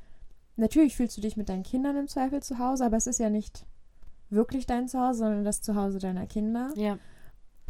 [0.59, 3.29] Natürlich fühlst du dich mit deinen Kindern im Zweifel zu Hause, aber es ist ja
[3.29, 3.63] nicht
[4.31, 6.71] wirklich dein Zuhause, sondern das Zuhause deiner Kinder.
[6.75, 6.97] Ja.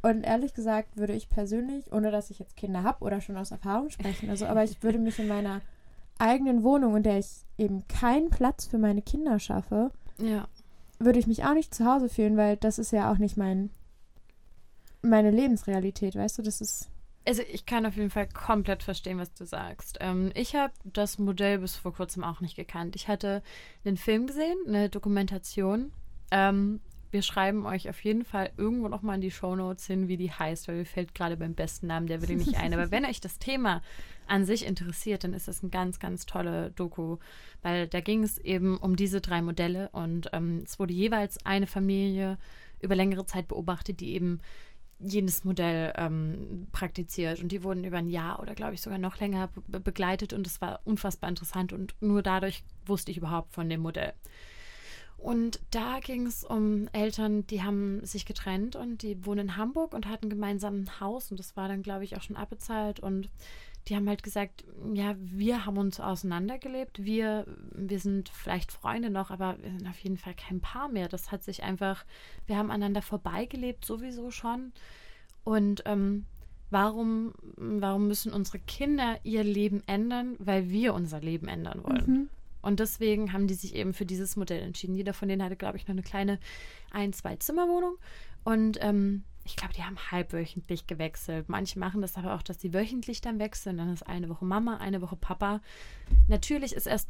[0.02, 3.52] Und ehrlich gesagt würde ich persönlich, ohne dass ich jetzt Kinder habe oder schon aus
[3.52, 5.60] Erfahrung sprechen, also aber ich würde mich in meiner
[6.18, 10.48] eigenen Wohnung, in der ich eben keinen Platz für meine Kinder schaffe, Ja.
[11.00, 13.70] Würde ich mich auch nicht zu Hause fühlen, weil das ist ja auch nicht mein
[15.02, 16.90] meine Lebensrealität, weißt du, das ist
[17.26, 19.98] Also ich kann auf jeden Fall komplett verstehen, was du sagst.
[20.02, 22.96] Ähm, ich habe das Modell bis vor kurzem auch nicht gekannt.
[22.96, 23.44] Ich hatte
[23.86, 25.92] einen Film gesehen, eine Dokumentation,
[26.32, 26.82] ähm,
[27.12, 30.68] wir schreiben euch auf jeden Fall irgendwo nochmal in die Shownotes hin, wie die heißt,
[30.68, 32.74] weil mir fällt gerade beim besten Namen der Willi nicht ein.
[32.74, 33.82] Aber wenn euch das Thema
[34.28, 37.18] an sich interessiert, dann ist das ein ganz, ganz tolle Doku,
[37.62, 41.68] weil da ging es eben um diese drei Modelle und ähm, es wurde jeweils eine
[41.68, 42.38] Familie
[42.82, 44.40] über längere Zeit beobachtet, die eben
[45.00, 47.42] jenes Modell ähm, praktiziert.
[47.42, 50.48] Und die wurden über ein Jahr oder glaube ich sogar noch länger be begleitet und
[50.48, 54.14] es war unfassbar interessant und nur dadurch wusste ich überhaupt von dem Modell.
[55.18, 59.94] Und da ging es um Eltern, die haben sich getrennt und die wohnen in Hamburg
[59.94, 63.30] und hatten gemeinsam ein Haus und das war dann, glaube ich, auch schon abbezahlt und
[63.88, 69.32] die haben halt gesagt, ja, wir haben uns auseinandergelebt, wir, wir sind vielleicht Freunde noch,
[69.32, 71.08] aber wir sind auf jeden Fall kein Paar mehr.
[71.08, 72.06] Das hat sich einfach,
[72.48, 74.74] wir haben aneinander vorbeigelebt, sowieso schon.
[75.46, 76.26] Und ähm,
[76.70, 82.06] warum, warum müssen unsere Kinder ihr Leben ändern, weil wir unser Leben ändern wollen?
[82.06, 82.30] Mhm.
[82.68, 84.94] Und deswegen haben die sich eben für dieses Modell entschieden.
[84.94, 86.38] Jeder von denen hatte, glaube ich, noch eine kleine
[86.92, 87.96] Ein-, Zwei-Zimmer-Wohnung.
[88.44, 91.48] Und ähm, ich glaube, die haben halbwöchentlich gewechselt.
[91.48, 93.78] Manche machen das aber auch, dass die wöchentlich dann wechseln.
[93.78, 95.62] Dann ist eine Woche Mama, eine Woche Papa.
[96.28, 97.08] Natürlich ist erst,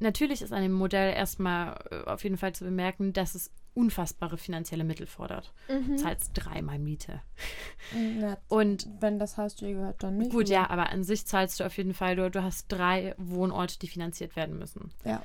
[0.00, 4.38] natürlich ist an dem Modell erstmal äh, auf jeden Fall zu bemerken, dass es unfassbare
[4.38, 5.52] finanzielle Mittel fordert.
[5.68, 5.98] Mhm.
[5.98, 7.20] Zahlst dreimal Miete.
[8.20, 10.30] Ja, und wenn das Haus dir gehört, dann nicht.
[10.30, 13.78] Gut, ja, aber an sich zahlst du auf jeden Fall, du, du hast drei Wohnorte,
[13.78, 14.92] die finanziert werden müssen.
[15.04, 15.22] Ja.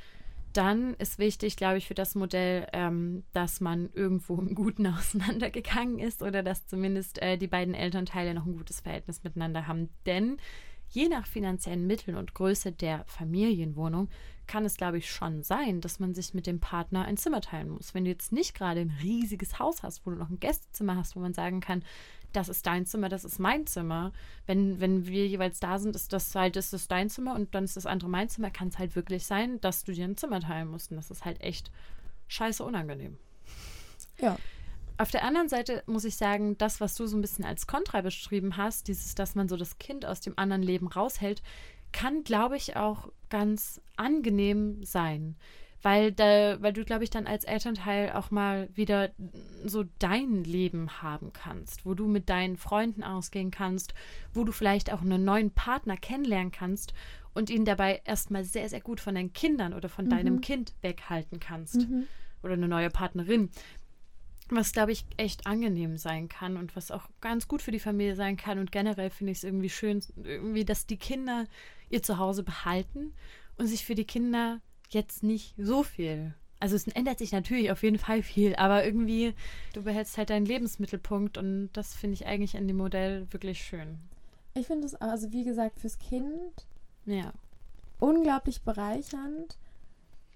[0.53, 5.99] Dann ist wichtig, glaube ich, für das Modell, ähm, dass man irgendwo im Guten auseinandergegangen
[5.99, 9.89] ist oder dass zumindest äh, die beiden Elternteile noch ein gutes Verhältnis miteinander haben.
[10.05, 10.37] Denn
[10.91, 14.09] je nach finanziellen Mitteln und Größe der Familienwohnung
[14.47, 17.69] kann es, glaube ich, schon sein, dass man sich mit dem Partner ein Zimmer teilen
[17.69, 17.93] muss.
[17.93, 21.15] Wenn du jetzt nicht gerade ein riesiges Haus hast, wo du noch ein Gästezimmer hast,
[21.15, 21.83] wo man sagen kann,
[22.33, 24.11] das ist dein Zimmer, das ist mein Zimmer.
[24.45, 27.63] Wenn, wenn wir jeweils da sind, ist das halt, ist das dein Zimmer und dann
[27.63, 30.41] ist das andere mein Zimmer, kann es halt wirklich sein, dass du dir ein Zimmer
[30.41, 30.91] teilen musst.
[30.91, 31.71] Und das ist halt echt
[32.27, 33.17] scheiße unangenehm.
[34.19, 34.37] Ja.
[35.01, 38.01] Auf der anderen Seite muss ich sagen, das, was du so ein bisschen als Kontra
[38.01, 41.41] beschrieben hast, dieses, dass man so das Kind aus dem anderen Leben raushält,
[41.91, 45.35] kann, glaube ich, auch ganz angenehm sein
[45.81, 49.09] weil da, weil du, glaube ich, dann als Elternteil auch mal wieder
[49.65, 53.93] so dein Leben haben kannst, wo du mit deinen Freunden ausgehen kannst,
[54.33, 56.93] wo du vielleicht auch einen neuen Partner kennenlernen kannst
[57.33, 60.09] und ihn dabei erstmal sehr, sehr gut von deinen Kindern oder von mhm.
[60.09, 61.89] deinem Kind weghalten kannst.
[61.89, 62.05] Mhm.
[62.43, 63.49] Oder eine neue Partnerin.
[64.53, 68.15] Was, glaube ich, echt angenehm sein kann und was auch ganz gut für die Familie
[68.15, 68.59] sein kann.
[68.59, 71.45] Und generell finde ich es irgendwie schön, irgendwie, dass die Kinder
[71.89, 73.13] ihr Zuhause behalten
[73.57, 74.59] und sich für die Kinder
[74.89, 76.33] jetzt nicht so viel.
[76.59, 79.33] Also es ändert sich natürlich auf jeden Fall viel, aber irgendwie,
[79.73, 83.97] du behältst halt deinen Lebensmittelpunkt und das finde ich eigentlich an dem Modell wirklich schön.
[84.53, 86.67] Ich finde es, also wie gesagt, fürs Kind
[87.05, 87.33] ja.
[87.99, 89.57] unglaublich bereichernd.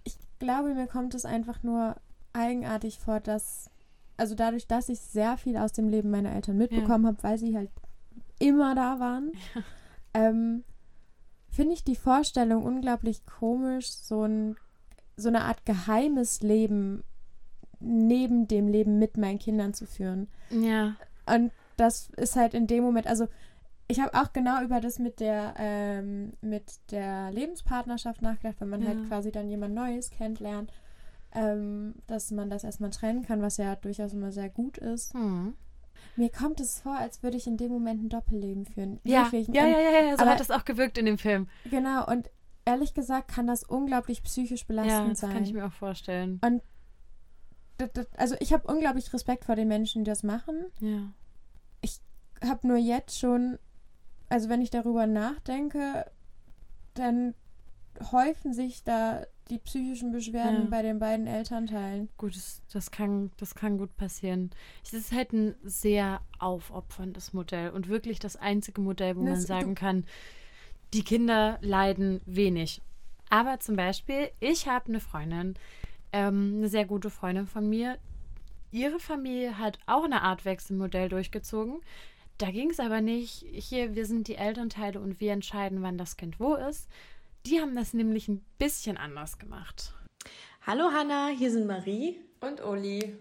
[0.04, 1.96] Ich glaube, mir kommt es einfach nur
[2.34, 3.70] eigenartig vor, dass,
[4.18, 7.10] also dadurch, dass ich sehr viel aus dem Leben meiner Eltern mitbekommen ja.
[7.10, 7.70] habe, weil sie halt
[8.40, 9.64] immer da waren, ja.
[10.14, 10.64] ähm,
[11.50, 14.56] finde ich die Vorstellung unglaublich komisch, so, ein,
[15.16, 17.04] so eine Art geheimes Leben
[17.80, 20.28] neben dem Leben mit meinen Kindern zu führen.
[20.50, 20.96] Ja.
[21.26, 23.28] Und das ist halt in dem Moment, also
[23.88, 28.82] ich habe auch genau über das mit der ähm, mit der Lebenspartnerschaft nachgedacht, wenn man
[28.82, 29.00] halt ja.
[29.02, 30.72] halt quasi dann jemand Neues kennenlernt,
[31.36, 35.14] ähm, dass man das erstmal trennen kann, was ja durchaus immer sehr gut ist.
[35.14, 35.54] Mhm.
[36.16, 39.00] Mir kommt es vor, als würde ich in dem Moment ein Doppelleben führen.
[39.04, 41.48] Ja, ja, ja, ja, ja, so aber, hat es auch gewirkt in dem Film.
[41.70, 42.30] Genau, und
[42.64, 45.34] ehrlich gesagt kann das unglaublich psychisch belastend ja, das sein.
[45.34, 46.40] kann ich mir auch vorstellen.
[46.44, 46.62] Und
[47.78, 50.66] das, das, also ich habe unglaublich Respekt vor den Menschen, die das machen.
[50.80, 51.12] Ja.
[51.82, 52.00] Ich
[52.44, 53.60] habe nur jetzt schon,
[54.30, 56.10] also wenn ich darüber nachdenke,
[56.94, 57.36] dann
[58.12, 60.70] häufen sich da die psychischen Beschwerden ja.
[60.70, 62.10] bei den beiden Elternteilen.
[62.18, 64.50] Gut, das, das, kann, das kann gut passieren.
[64.84, 69.42] Es ist halt ein sehr aufopferndes Modell und wirklich das einzige Modell, wo das, man
[69.42, 70.06] sagen kann,
[70.94, 72.82] die Kinder leiden wenig.
[73.30, 75.56] Aber zum Beispiel, ich habe eine Freundin,
[76.12, 77.98] ähm, eine sehr gute Freundin von mir.
[78.72, 81.82] Ihre Familie hat auch eine Art Wechselmodell durchgezogen.
[82.38, 86.18] Da ging es aber nicht, hier, wir sind die Elternteile und wir entscheiden, wann das
[86.18, 86.90] Kind wo ist,
[87.46, 89.94] die haben das nämlich ein bisschen anders gemacht.
[90.66, 93.18] Hallo Hanna, hier sind Marie und Uli.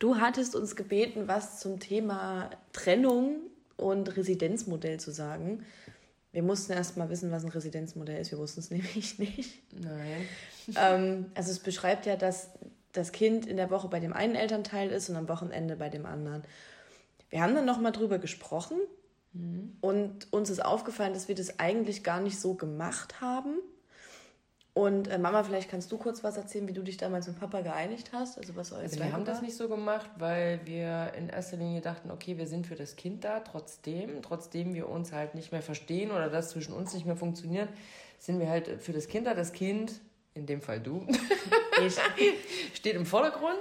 [0.00, 3.36] Du hattest uns gebeten, was zum Thema Trennung
[3.76, 5.64] und Residenzmodell zu sagen.
[6.32, 8.32] Wir mussten erst mal wissen, was ein Residenzmodell ist.
[8.32, 9.62] Wir wussten es nämlich nicht.
[9.72, 10.28] Nein.
[10.76, 12.50] ähm, also es beschreibt ja, dass
[12.92, 16.04] das Kind in der Woche bei dem einen Elternteil ist und am Wochenende bei dem
[16.04, 16.42] anderen.
[17.30, 18.76] Wir haben dann noch mal drüber gesprochen
[19.80, 23.58] und uns ist aufgefallen, dass wir das eigentlich gar nicht so gemacht haben.
[24.74, 27.60] Und äh, Mama, vielleicht kannst du kurz was erzählen, wie du dich damals mit Papa
[27.60, 28.38] geeinigt hast.
[28.38, 29.32] Also was euer Also wir haben war?
[29.32, 32.96] das nicht so gemacht, weil wir in erster Linie dachten, okay, wir sind für das
[32.96, 37.04] Kind da, trotzdem, trotzdem wir uns halt nicht mehr verstehen oder das zwischen uns nicht
[37.04, 37.68] mehr funktioniert,
[38.18, 39.34] sind wir halt für das Kind da.
[39.34, 40.00] Das Kind,
[40.34, 41.06] in dem Fall du,
[42.74, 43.58] steht im Vordergrund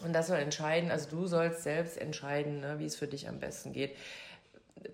[0.00, 3.38] und das soll entscheiden, also du sollst selbst entscheiden, ne, wie es für dich am
[3.38, 3.96] besten geht.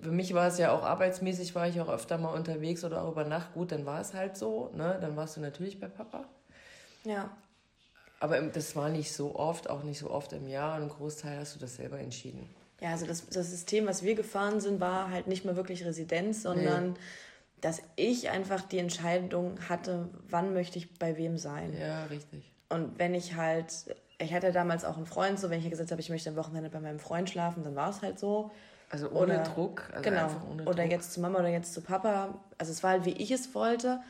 [0.01, 3.13] Für mich war es ja auch arbeitsmäßig, war ich auch öfter mal unterwegs oder auch
[3.13, 3.55] über Nacht.
[3.55, 4.99] Gut, dann war es halt so, ne?
[5.01, 6.27] dann warst du natürlich bei Papa.
[7.05, 7.31] Ja.
[8.21, 10.77] Aber das war nicht so oft, auch nicht so oft im Jahr.
[10.77, 12.49] Und im Großteil hast du das selber entschieden.
[12.81, 16.43] Ja, also das, das System, was wir gefahren sind, war halt nicht mehr wirklich Residenz,
[16.43, 16.97] sondern
[17.61, 21.77] dass ich einfach die Entscheidung hatte, wann möchte ich bei wem sein.
[21.79, 22.51] Ja, richtig.
[22.69, 26.01] Und wenn ich halt, ich hatte damals auch einen Freund, so wenn ich gesagt habe,
[26.01, 28.51] ich möchte am Wochenende bei meinem Freund schlafen, dann war es halt so.
[28.91, 29.89] Also ohne Oder- Druck.
[29.93, 30.25] Also genau.
[30.25, 30.91] einfach ohne oder Druck.
[30.93, 32.39] jetzt zu Mama oder jetzt zu Papa.
[32.59, 34.01] Also es war halt, wie ich es wollte.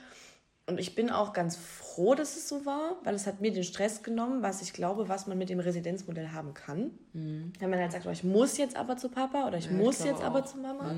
[0.66, 3.64] Und ich bin auch ganz froh, dass es so war, weil es hat mir den
[3.64, 6.92] Stress genommen, was ich glaube, was man mit dem Residenzmodell haben kann.
[7.12, 9.76] Wenn man halt sagt, oh, ich muss jetzt aber zu Papa oder ich Mhm.
[9.76, 10.44] Ja, ich muss glaube jetzt aber auch.
[10.44, 10.48] Mhm.
[10.48, 10.94] zu Mama.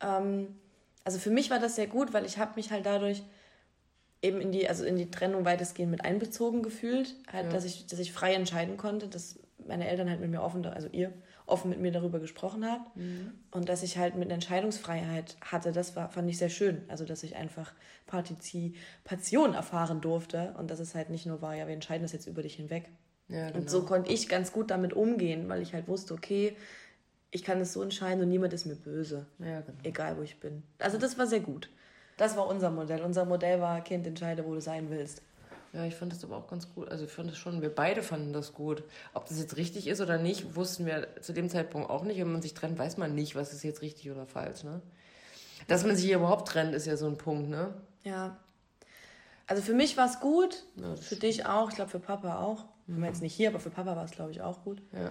[0.00, 0.56] Ähm,
[1.04, 3.22] also für mich war das sehr gut, weil ich habe mich halt dadurch
[4.22, 7.52] eben in die, also in die Trennung weitestgehend mit einbezogen gefühlt, halt, Ja.
[7.52, 10.88] dass ich, dass ich frei entscheiden konnte, dass meine Eltern halt mit mir offen, also
[10.92, 11.12] ihr
[11.46, 13.32] offen mit mir darüber gesprochen habt Mhm.
[13.50, 16.82] und dass ich halt mit einer Entscheidungsfreiheit hatte, das war, fand ich sehr schön.
[16.88, 17.72] Also dass ich einfach
[18.06, 22.26] Partizipation erfahren durfte und dass es halt nicht nur war, ja, wir entscheiden das jetzt
[22.26, 22.90] über dich hinweg.
[23.28, 23.58] Ja, genau.
[23.60, 26.56] Und so konnte ich ganz gut damit umgehen, weil ich halt wusste, okay,
[27.30, 29.26] ich kann es so entscheiden und niemand ist mir böse.
[29.38, 29.78] Ja, genau.
[29.82, 30.62] Egal, wo ich bin.
[30.78, 31.68] Also das war sehr gut.
[32.16, 33.02] Das war unser Modell.
[33.02, 35.20] Unser Modell war, Kind, entscheide, wo du sein willst.
[35.74, 36.88] Ja, ich fand das aber auch ganz gut.
[36.88, 38.84] Also ich fand das schon, wir beide fanden das gut.
[39.12, 42.18] Ob das jetzt richtig ist oder nicht, wussten wir zu dem Zeitpunkt auch nicht.
[42.20, 44.80] Wenn man sich trennt, weiß man nicht, was ist jetzt richtig oder falsch, ne?
[45.66, 47.74] Dass man sich hier überhaupt trennt, ist ja so ein Punkt, ne?
[48.04, 48.36] Ja.
[49.48, 52.66] Also für mich war es gut, Ja, für dich auch, ich glaube für Papa auch.
[52.86, 54.80] Ich bin jetzt nicht hier, aber für Papa war es, glaube ich, auch gut.
[54.92, 55.10] Ja.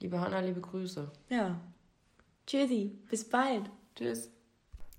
[0.00, 1.10] Liebe Hanna, liebe Grüße.
[1.28, 1.60] Ja.
[2.46, 3.70] Tschüssi, bis bald.
[3.94, 4.30] Tschüss.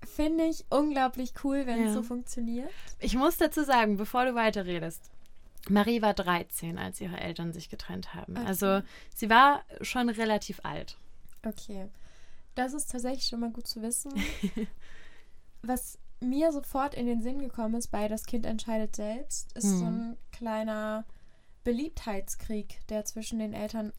[0.06, 1.92] Finde ich unglaublich cool, wenn es Ja.
[1.94, 2.70] so funktioniert.
[2.98, 5.10] Ich muss dazu sagen, bevor du weiterredest,
[5.68, 8.36] Marie war 13, als ihre Eltern sich getrennt haben.
[8.36, 8.46] Okay.
[8.46, 8.82] Also
[9.14, 10.96] sie war schon relativ alt.
[11.46, 11.88] Okay.
[12.54, 14.12] Das ist tatsächlich schon mal gut zu wissen.
[15.62, 19.84] Was mir sofort in den Sinn gekommen ist bei Das Kind entscheidet selbst, ist so
[19.84, 21.04] ein kleiner
[21.64, 23.92] Beliebtheitskrieg, der zwischen den Eltern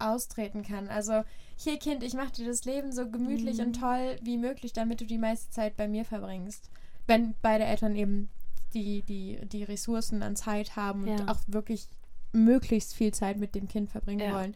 [0.00, 0.88] austreten kann.
[0.88, 1.22] Also,
[1.56, 5.04] hier Kind, ich mache dir das Leben so gemütlich und toll wie möglich, damit du
[5.06, 6.70] die meiste Zeit bei mir verbringst.
[7.06, 8.30] Wenn beide Eltern eben
[8.74, 11.28] die, die, die Ressourcen an Zeit haben und Ja.
[11.28, 11.88] auch wirklich
[12.32, 14.34] möglichst viel Zeit mit dem Kind verbringen Ja.
[14.34, 14.54] wollen.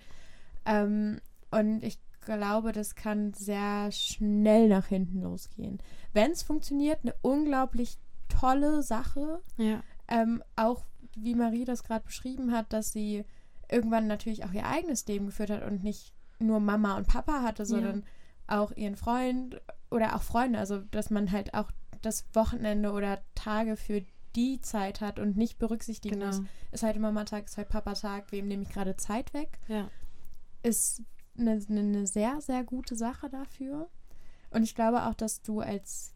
[0.65, 5.79] Ähm, und ich glaube, das kann sehr schnell nach hinten losgehen.
[6.13, 9.41] Wenn es funktioniert, eine unglaublich tolle Sache.
[9.59, 9.83] Ja.
[10.09, 10.85] Ähm, auch
[11.17, 13.25] wie Marie das gerade beschrieben hat, dass sie
[13.70, 17.64] irgendwann natürlich auch ihr eigenes Leben geführt hat und nicht nur Mama und Papa hatte,
[17.66, 18.05] sondern
[18.46, 20.59] auch ihren Freund oder auch Freunde.
[20.59, 21.70] Also, dass man halt auch
[22.03, 24.03] das Wochenende oder Tage für
[24.37, 26.27] die Zeit hat und nicht berücksichtigen Genau.
[26.27, 29.88] muss, ist heute Mama-Tag, ist heute Papa-Tag, wem nehme ich gerade Zeit weg, Ja.
[30.62, 31.03] ist
[31.38, 33.88] eine, eine sehr, sehr gute Sache dafür.
[34.50, 36.14] Und ich glaube auch, dass du als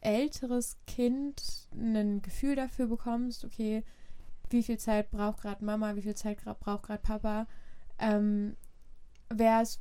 [0.00, 3.84] älteres Kind ein Gefühl dafür bekommst, okay,
[4.52, 7.46] wie viel Zeit braucht gerade Mama, wie viel Zeit braucht gerade Papa,
[7.98, 8.56] ähm,
[9.30, 9.80] wer ist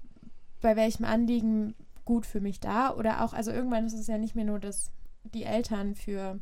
[0.61, 4.35] bei welchem Anliegen gut für mich da oder auch, also irgendwann ist es ja nicht
[4.35, 4.91] mehr nur, dass
[5.23, 6.39] die Eltern für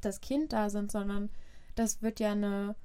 [0.00, 1.30] das Kind da sind, sondern
[1.74, 2.76] das wird ja eine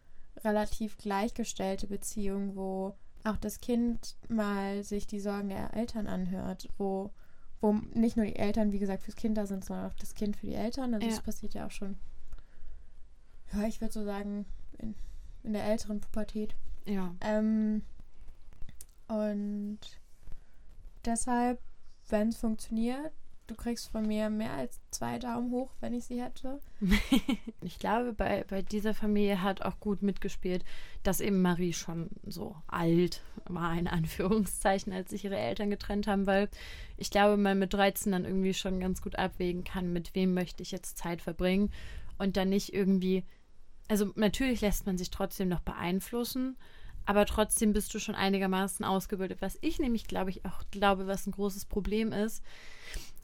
[0.44, 7.12] relativ gleichgestellte Beziehung, wo auch das Kind mal sich die Sorgen der Eltern anhört, wo,
[7.60, 10.38] wo nicht nur die Eltern, wie gesagt, fürs Kind da sind, sondern auch das Kind
[10.38, 10.94] für die Eltern.
[10.94, 11.14] Also Ja.
[11.14, 11.98] das passiert ja auch schon,
[13.54, 14.46] ja, ich würde so sagen,
[14.80, 14.96] in,
[15.44, 16.56] in der älteren Pubertät.
[16.86, 17.16] Ja.
[17.22, 17.84] Ähm,
[19.08, 19.80] und
[21.06, 21.60] deshalb,
[22.10, 23.12] wenn es funktioniert,
[23.50, 26.60] du kriegst von mir mehr als zwei Daumen hoch, wenn ich sie hätte.
[27.62, 30.64] Ich glaube, bei, bei dieser Familie hat auch gut mitgespielt,
[31.04, 36.26] dass eben Marie schon so alt war, in Anführungszeichen, als sich ihre Eltern getrennt haben,
[36.26, 36.50] weil
[36.98, 40.64] ich glaube, man mit 13 dann irgendwie schon ganz gut abwägen kann, mit wem möchte
[40.64, 41.72] ich jetzt Zeit verbringen
[42.18, 43.26] und dann nicht irgendwie,
[43.90, 46.56] also natürlich lässt man sich trotzdem noch beeinflussen,
[47.06, 49.42] aber trotzdem bist du schon einigermaßen ausgebildet.
[49.42, 52.44] Was ich nämlich, glaube ich, auch glaube, was ein großes Problem ist,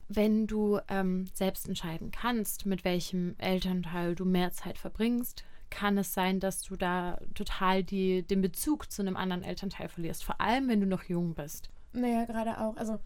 [0.08, 6.14] wenn du ähm, selbst entscheiden kannst, mit welchem Elternteil du mehr Zeit verbringst, kann es
[6.14, 10.24] sein, dass du da total die, den Bezug zu einem anderen Elternteil verlierst.
[10.24, 11.70] Vor allem, wenn du noch jung bist.
[11.94, 12.76] Naja, gerade auch.
[12.78, 13.00] Also,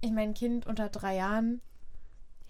[0.00, 1.60] ich mein Kind unter drei Jahren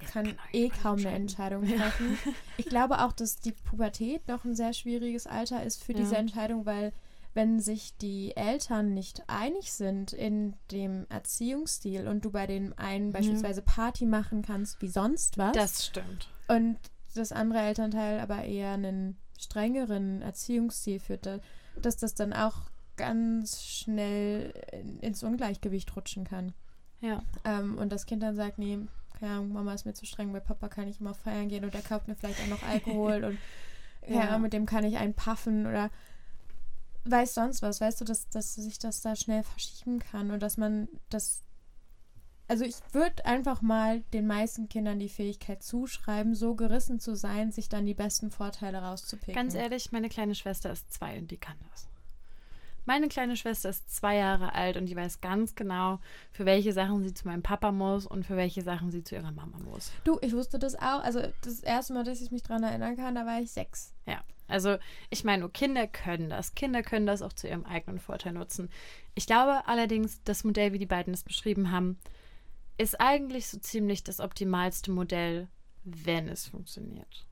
[0.00, 1.10] kann genau, eh kaum eine.
[1.10, 2.18] Entscheidung treffen.
[2.56, 5.98] Ich glaube auch, dass die Pubertät noch ein sehr schwieriges Alter ist für Ja.
[5.98, 6.92] diese Entscheidung, weil
[7.32, 13.12] wenn sich die Eltern nicht einig sind in dem Erziehungsstil und du bei dem einen
[13.12, 16.28] beispielsweise Party machen kannst wie sonst was Das stimmt.
[16.48, 16.76] und
[17.14, 21.38] das andere Elternteil aber eher einen strengeren Erziehungsstil führt, da-
[21.80, 22.62] dass das dann auch
[22.96, 26.52] ganz schnell in- ins Ungleichgewicht rutschen kann.
[27.00, 27.22] Ja.
[27.44, 28.78] Ähm, und das Kind dann sagt, nee,
[29.20, 31.74] keine Ahnung, Mama ist mir zu streng, bei Papa kann ich immer feiern gehen und
[31.74, 33.38] der kauft mir vielleicht auch noch Alkohol und
[34.08, 34.22] Ja.
[34.22, 35.90] Ahnung, mit dem kann ich einen puffen oder
[37.04, 40.56] weiß sonst was, weißt du, dass, dass sich das da schnell verschieben kann und dass
[40.56, 41.42] man das
[42.48, 47.52] also ich würde einfach mal den meisten Kindern die Fähigkeit zuschreiben, so gerissen zu sein,
[47.52, 49.34] sich dann die besten Vorteile rauszupicken.
[49.34, 51.89] Ganz ehrlich, meine kleine Schwester ist zwei und die kann das.
[52.90, 56.00] Meine kleine Schwester ist zwei Jahre alt und die weiß ganz genau,
[56.32, 59.30] für welche Sachen sie zu meinem Papa muss und für welche Sachen sie zu ihrer
[59.30, 59.92] Mama muss.
[60.02, 61.00] Du, ich wusste das auch.
[61.04, 63.94] Also das erste Mal, dass ich mich dran erinnern kann, da war ich sechs.
[64.06, 64.76] Ja, also
[65.08, 66.56] ich meine, nur Kinder können das.
[66.56, 68.70] Kinder können das auch zu ihrem eigenen Vorteil nutzen.
[69.14, 71.96] Ich glaube allerdings, das Modell, wie die beiden es beschrieben haben,
[72.76, 75.46] ist eigentlich so ziemlich das optimalste Modell,
[75.84, 77.24] wenn es funktioniert.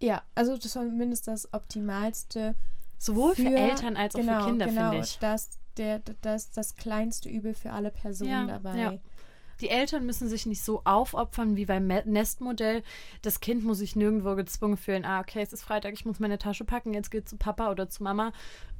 [0.00, 2.54] Ja, also das war zumindest das optimalste
[2.98, 5.18] Sowohl für, Eltern als auch genau, für Kinder, genau, finde ich.
[5.18, 8.78] Das, der, das, das kleinste Übel für alle Personen Ja, dabei.
[8.78, 8.94] ja.
[9.60, 12.82] Die Eltern müssen sich nicht so aufopfern wie beim Nestmodell.
[13.22, 15.04] Das Kind muss sich nirgendwo gezwungen fühlen.
[15.04, 17.88] Ah, okay, es ist Freitag, ich muss meine Tasche packen, jetzt geht zu Papa oder
[17.88, 18.32] zu Mama.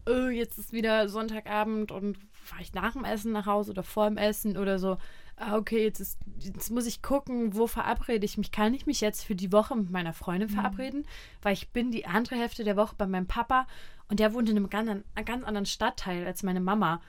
[0.08, 4.06] Äh, jetzt ist wieder Sonntagabend und fahre ich nach dem Essen nach Hause oder vor
[4.08, 4.98] dem Essen oder so.
[5.40, 8.50] Ah, okay, jetzt, ist, jetzt muss ich gucken, wo verabrede ich mich.
[8.50, 11.06] Kann ich mich jetzt für die Woche mit meiner Freundin verabreden?
[11.42, 13.66] Weil ich bin die andere Hälfte der Woche bei meinem Papa
[14.08, 17.00] und der wohnt in einem ganz, an- ganz anderen Stadtteil als meine Mama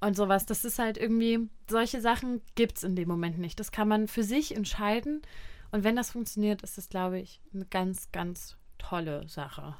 [0.00, 0.46] und sowas.
[0.46, 3.60] Das ist halt irgendwie, solche Sachen gibt es in dem Moment nicht.
[3.60, 5.22] Das kann man für sich entscheiden.
[5.70, 9.76] Und wenn das funktioniert, ist das, glaube ich, eine ganz, ganz tolle Sache.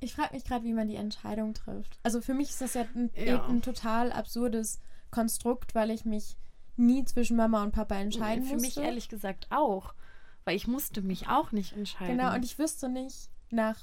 [0.00, 1.98] Ich frage mich gerade, wie man die Entscheidung trifft.
[2.02, 3.44] Also für mich ist das ja ein, Ja.
[3.46, 4.80] ein total absurdes
[5.10, 6.36] Konstrukt, weil ich mich
[6.76, 8.66] nie zwischen Mama und Papa entscheiden für musste.
[8.80, 9.94] mich ehrlich gesagt auch.
[10.44, 12.16] Weil ich musste mich auch nicht entscheiden.
[12.18, 13.78] Genau, und ich wüsste nicht, nach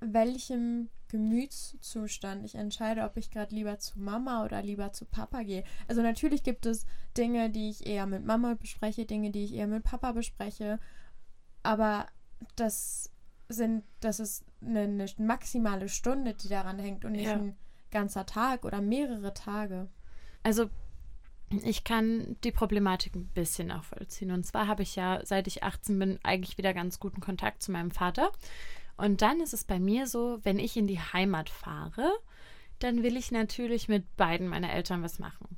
[0.00, 5.64] welchem Gemütszustand ich entscheide, ob ich gerade lieber zu Mama oder lieber zu Papa gehe.
[5.88, 9.66] Also natürlich gibt es Dinge, die ich eher mit Mama bespreche, Dinge, die ich eher
[9.66, 10.78] mit Papa bespreche,
[11.62, 12.06] aber
[12.56, 13.10] das
[13.48, 17.34] sind, das ist eine, eine maximale Stunde, die daran hängt und nicht Ja.
[17.36, 17.56] ein
[17.90, 19.88] ganzer Tag oder mehrere Tage.
[20.42, 20.68] Also,
[21.50, 24.30] ich kann die Problematik ein bisschen nachvollziehen.
[24.30, 27.72] Und zwar habe ich ja, seit ich 18 bin, eigentlich wieder ganz guten Kontakt zu
[27.72, 28.30] meinem Vater.
[28.96, 32.12] Und dann ist es bei mir so, wenn ich in die Heimat fahre,
[32.80, 35.56] dann will ich natürlich mit beiden meiner Eltern was machen.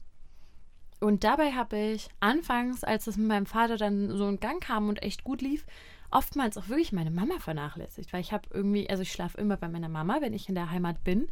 [1.01, 4.89] Und dabei habe ich anfangs, als es mit meinem Vater dann so in Gang kam
[4.89, 5.67] und echt gut lief,
[6.11, 9.69] oftmals auch wirklich meine Mama vernachlässigt, weil ich habe irgendwie, also ich schlafe immer bei
[9.69, 11.29] meiner Mama, wenn ich in der Heimat bin.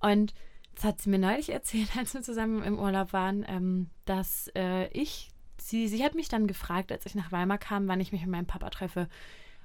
[0.00, 0.32] Und
[0.74, 4.88] das hat sie mir neulich erzählt, als wir zusammen im Urlaub waren, ähm, dass äh,
[4.88, 8.22] ich, sie, sie hat mich dann gefragt, als ich nach Weimar kam, wann ich mich
[8.22, 9.08] mit meinem Papa treffe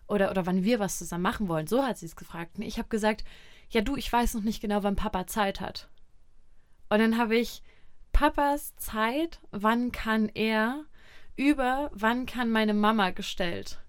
[0.08, 1.68] oder, oder wann wir was zusammen machen wollen.
[1.68, 2.58] So hat sie es gefragt.
[2.58, 3.24] Und ich habe gesagt,
[3.70, 5.90] ja du, ich weiß noch nicht genau, wann Papa Zeit hat.
[6.90, 7.62] Und dann habe ich
[8.14, 10.86] Papas Zeit, wann kann er,
[11.36, 13.80] über wann kann meine Mama gestellt.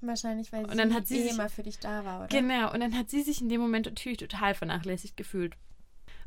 [0.00, 2.28] Wahrscheinlich, weil Und dann sie, hat sie eh sich- immer für dich da war, oder?
[2.28, 5.54] Genau, und dann hat sie sich in dem Moment natürlich total vernachlässigt gefühlt.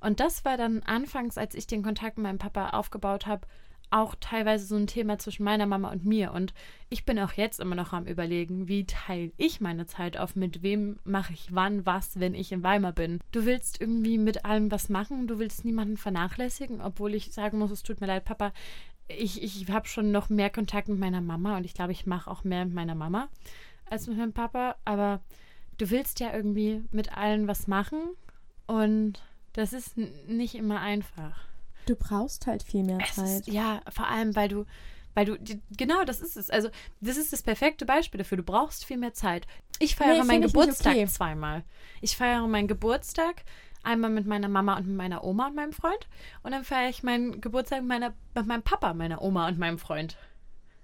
[0.03, 3.47] Und das war dann anfangs, als ich den Kontakt mit meinem Papa aufgebaut habe,
[3.89, 6.33] auch teilweise so ein Thema zwischen meiner Mama und mir.
[6.33, 6.53] Und
[6.89, 10.61] ich bin auch jetzt immer noch am Überlegen, wie teile ich meine Zeit auf, mit
[10.63, 13.19] wem mache ich wann was, wenn ich in Weimar bin.
[13.31, 17.71] Du willst irgendwie mit allem was machen, du willst niemanden vernachlässigen, obwohl ich sagen muss,
[17.71, 18.51] es tut mir leid, Papa.
[19.07, 22.29] Ich, ich habe schon noch mehr Kontakt mit meiner Mama und ich glaube, ich mache
[22.29, 23.29] auch mehr mit meiner Mama
[23.89, 24.75] als mit meinem Papa.
[24.85, 25.21] Aber
[25.77, 28.01] du willst ja irgendwie mit allen was machen
[28.65, 29.21] und
[29.53, 31.35] das ist nicht immer einfach.
[31.85, 33.41] Du brauchst halt viel mehr Es Zeit.
[33.41, 34.65] ist, ja, vor allem, weil du,
[35.15, 36.49] weil du, die- genau, das ist es.
[36.49, 36.69] Also,
[37.01, 38.37] das ist das perfekte Beispiel dafür.
[38.37, 39.45] Du brauchst viel mehr Zeit.
[39.79, 41.07] Ich feiere Nee, meinen Geburtstag okay.
[41.07, 41.63] zweimal.
[42.01, 43.43] Ich feiere meinen Geburtstag
[43.83, 46.07] einmal mit meiner Mama und mit meiner Oma und meinem Freund.
[46.41, 49.77] Und dann feiere ich meinen Geburtstag mit, meiner, mit meinem Papa, meiner Oma und meinem
[49.77, 50.15] Freund.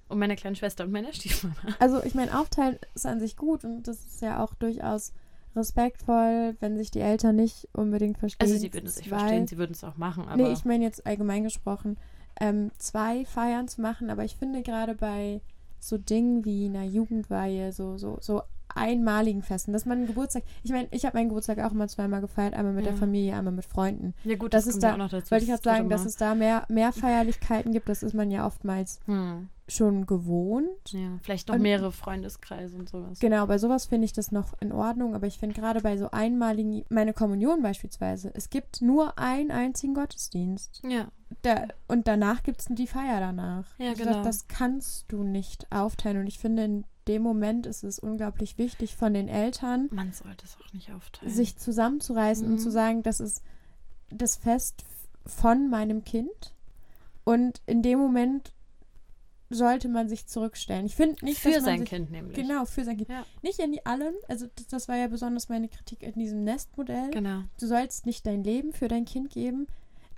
[0.10, 1.56] Und meiner kleinen Schwester und meiner Stiefmama.
[1.80, 5.14] Also ich meine, Aufteilen ist an sich gut und das ist ja auch durchaus
[5.56, 8.48] respektvoll, wenn sich die Eltern nicht unbedingt verstehen.
[8.48, 10.38] Also, sie würden es nicht verstehen, sie würden es auch machen, aber.
[10.38, 11.98] Nee, ich meine jetzt allgemein gesprochen,
[12.40, 15.42] ähm, zwei Feiern zu machen, aber ich finde gerade bei
[15.80, 18.42] so Dingen wie einer Jugendweihe, so, so, so
[18.76, 22.54] einmaligen Festen, dass man Geburtstag, ich meine, ich habe meinen Geburtstag auch immer zweimal gefeiert,
[22.54, 22.92] einmal mit Ja.
[22.92, 24.14] der Familie, einmal mit Freunden.
[24.24, 25.32] Ja gut, Das das, ist da- auch noch dazu.
[25.32, 28.46] Wollte ich gerade sagen, dass es da mehr, mehr Feierlichkeiten gibt, das ist man ja
[28.46, 29.50] oftmals Hm.
[29.68, 30.68] schon gewohnt.
[30.92, 33.20] Ja, vielleicht noch Und- mehrere Freundeskreise und sowas.
[33.20, 36.10] Genau, bei sowas finde ich das noch in Ordnung, aber ich finde gerade bei so
[36.12, 40.82] einmaligen, meine Kommunion beispielsweise, es gibt nur einen einzigen Gottesdienst.
[40.88, 41.08] Ja,
[41.44, 43.66] Da, und danach gibt es die Feier danach.
[43.78, 44.24] Ja, genau.
[44.24, 46.18] Das, das kannst du nicht aufteilen.
[46.22, 50.46] Und ich finde, in dem Moment ist es unglaublich wichtig von den Eltern, man sollte
[50.46, 51.34] es auch nicht aufteilen.
[51.34, 52.60] sich zusammenzureißen und Mhm.
[52.60, 53.42] zu sagen, das ist
[54.10, 54.86] das Fest
[55.26, 56.54] von meinem Kind.
[57.26, 58.54] Und in dem Moment
[59.52, 60.86] sollte man sich zurückstellen.
[60.86, 62.36] Ich finde nicht, Für sein sich, Kind nämlich.
[62.36, 63.10] Genau, für sein Kind.
[63.10, 63.26] Ja.
[63.42, 64.14] Nicht in die allen.
[64.28, 67.10] Also das, das war ja besonders meine Kritik in diesem Nestmodell.
[67.12, 67.42] Genau.
[67.60, 69.68] Du sollst nicht dein Leben für dein Kind geben,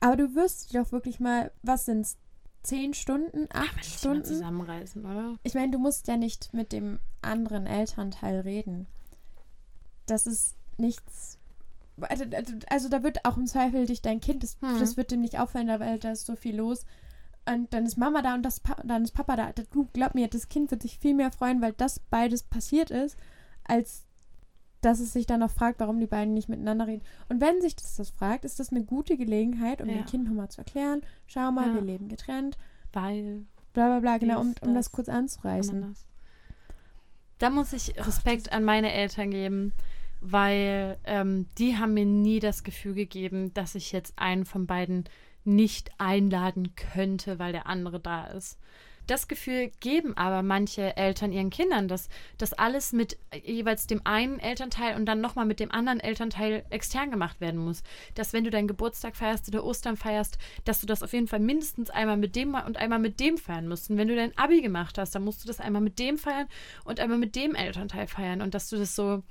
[0.02, 2.18] aber du wirst dich doch wirklich mal, was sind's,
[2.64, 4.26] zehn Stunden, Kann acht mal Stunden?
[4.26, 5.36] zusammenreißen, oder?
[5.44, 8.88] Ich meine, du musst ja nicht mit dem anderen Elternteil reden.
[10.06, 11.38] Das ist nichts.
[12.02, 14.80] Also, also, also da wird auch im Zweifel dich dein Kind, das, Hm.
[14.80, 16.86] das wird dem nicht auffallen, weil da ist so viel los.
[17.48, 19.52] Und dann ist Mama da und das pa dann ist Papa da.
[19.72, 23.18] Du glaub mir, das Kind wird sich viel mehr freuen, weil das beides passiert ist,
[23.64, 24.06] als
[24.82, 27.04] dass es sich dann noch fragt, warum die beiden nicht miteinander reden.
[27.30, 29.96] Und wenn sich das, das fragt, ist das eine gute Gelegenheit, um Ja.
[29.96, 31.76] dem Kind nochmal zu erklären, schau mal, Ja.
[31.76, 32.58] wir leben getrennt,
[32.94, 35.96] Weil bla bla bla, genau, um, Dies, um das das, kurz anzureißen.
[37.40, 39.74] Da muss ich Respekt an meine Eltern geben,
[40.20, 45.06] weil ähm, die haben mir nie das Gefühl gegeben, dass ich jetzt einen von beiden
[45.44, 48.60] nicht einladen könnte, weil der andere da ist.
[49.12, 52.08] Das Gefühl geben aber manche Eltern ihren Kindern, dass
[52.38, 57.12] das alles mit jeweils dem einen Elternteil und dann nochmal mit dem anderen Elternteil extern
[57.12, 57.84] gemacht werden muss.
[58.16, 61.42] Dass wenn du deinen Geburtstag feierst oder Ostern feierst, dass du das auf jeden Fall
[61.42, 63.90] mindestens einmal mit dem und einmal mit dem feiern musst.
[63.90, 66.48] Und wenn du dein Abi gemacht hast, dann musst du das einmal mit dem feiern
[66.86, 68.42] und einmal mit dem Elternteil feiern.
[68.42, 69.24] Und dass du das so,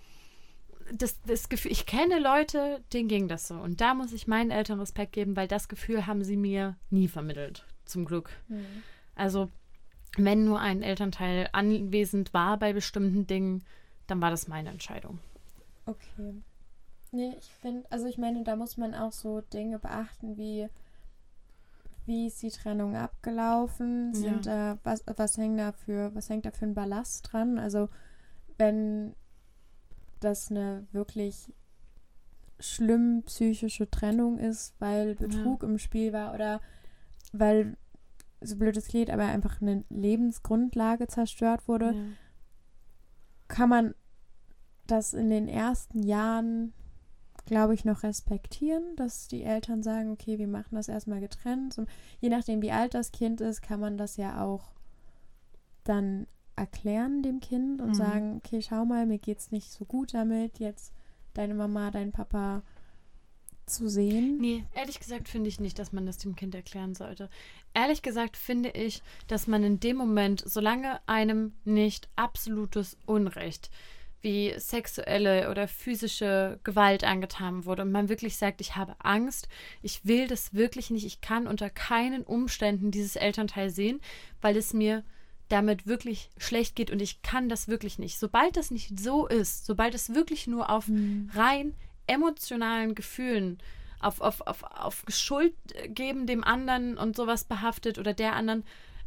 [0.93, 3.55] das, das Gefühl, ich kenne Leute, denen ging das so.
[3.55, 7.09] Und da muss ich meinen Eltern Respekt geben, weil das Gefühl haben sie mir nie
[7.09, 7.64] vermittelt.
[7.87, 8.28] Zum Glück.
[9.14, 9.51] Also,
[10.16, 13.64] wenn nur ein Elternteil anwesend war bei bestimmten Dingen,
[14.06, 15.18] dann war das meine Entscheidung.
[15.86, 16.34] Okay.
[17.12, 20.68] Nee, ich finde, also ich meine, da muss man auch so Dinge beachten, wie
[22.06, 24.12] wie ist die Trennung abgelaufen?
[24.14, 27.58] Sind da, was, was hängt da für, was hängt da für ein Ballast dran?
[27.58, 27.88] Also,
[28.58, 29.14] wenn
[30.18, 31.52] das eine wirklich
[32.58, 36.61] schlimm psychische Trennung ist, weil Betrug im Spiel war oder
[37.32, 37.76] weil,
[38.41, 42.03] so blöd es klingt, aber einfach eine Lebensgrundlage zerstört wurde, Ja.
[43.49, 43.95] kann man
[44.86, 46.72] das in den ersten Jahren,
[47.47, 51.74] glaube ich, noch respektieren, dass die Eltern sagen, okay, wir machen das erstmal getrennt.
[51.74, 51.84] So,
[52.20, 54.72] je nachdem, wie alt das Kind ist, kann man das ja auch
[55.84, 56.26] dann
[56.57, 57.95] erklären dem Kind und Mhm.
[57.95, 60.93] sagen, okay, schau mal, mir geht's nicht so gut damit, jetzt
[61.34, 62.62] deine Mama, dein Papa
[63.70, 64.38] zu sehen.
[64.38, 67.28] Nee, ehrlich gesagt finde ich nicht, dass man das dem Kind erklären sollte.
[67.74, 73.70] Ehrlich gesagt finde ich, dass man in dem Moment, solange einem nicht absolutes Unrecht
[74.22, 79.48] wie sexuelle oder physische Gewalt angetan wurde und man wirklich sagt, ich habe Angst,
[79.82, 84.00] ich will das wirklich nicht, ich kann unter keinen Umständen dieses Elternteil sehen,
[84.42, 85.04] weil es mir
[85.48, 88.18] damit wirklich schlecht geht und ich kann das wirklich nicht.
[88.18, 90.88] Sobald das nicht so ist, sobald es wirklich nur auf
[91.34, 91.74] rein
[92.11, 93.58] emotionalen Gefühlen,
[94.00, 95.54] auf, auf, auf, auf Schuld
[95.88, 98.64] geben dem anderen und sowas behaftet oder der anderen,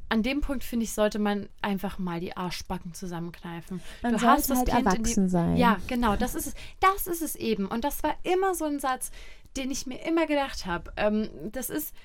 [0.10, 3.82] an dem Punkt, finde ich, sollte man einfach mal die Arschbacken zusammenkneifen.
[4.04, 5.58] Man du hast das halt Kind in die- erwachsen sein.
[5.58, 6.54] Ja, genau, das ist es.
[6.80, 7.66] Das ist es eben.
[7.66, 9.10] Und das war immer so ein Satz,
[9.58, 10.92] den ich mir immer gedacht habe.
[10.98, 11.96] Ähm, das ist,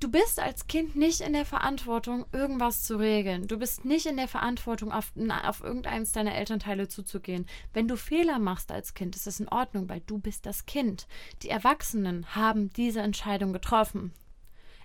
[0.00, 3.46] du bist als Kind nicht in der Verantwortung, irgendwas zu regeln.
[3.46, 5.12] Du bist nicht in der Verantwortung, auf,
[5.44, 7.46] auf irgendeins deiner Elternteile zuzugehen.
[7.72, 11.06] Wenn du Fehler machst als Kind, ist das in Ordnung, weil du bist das Kind.
[11.42, 14.12] Die Erwachsenen haben diese Entscheidung getroffen.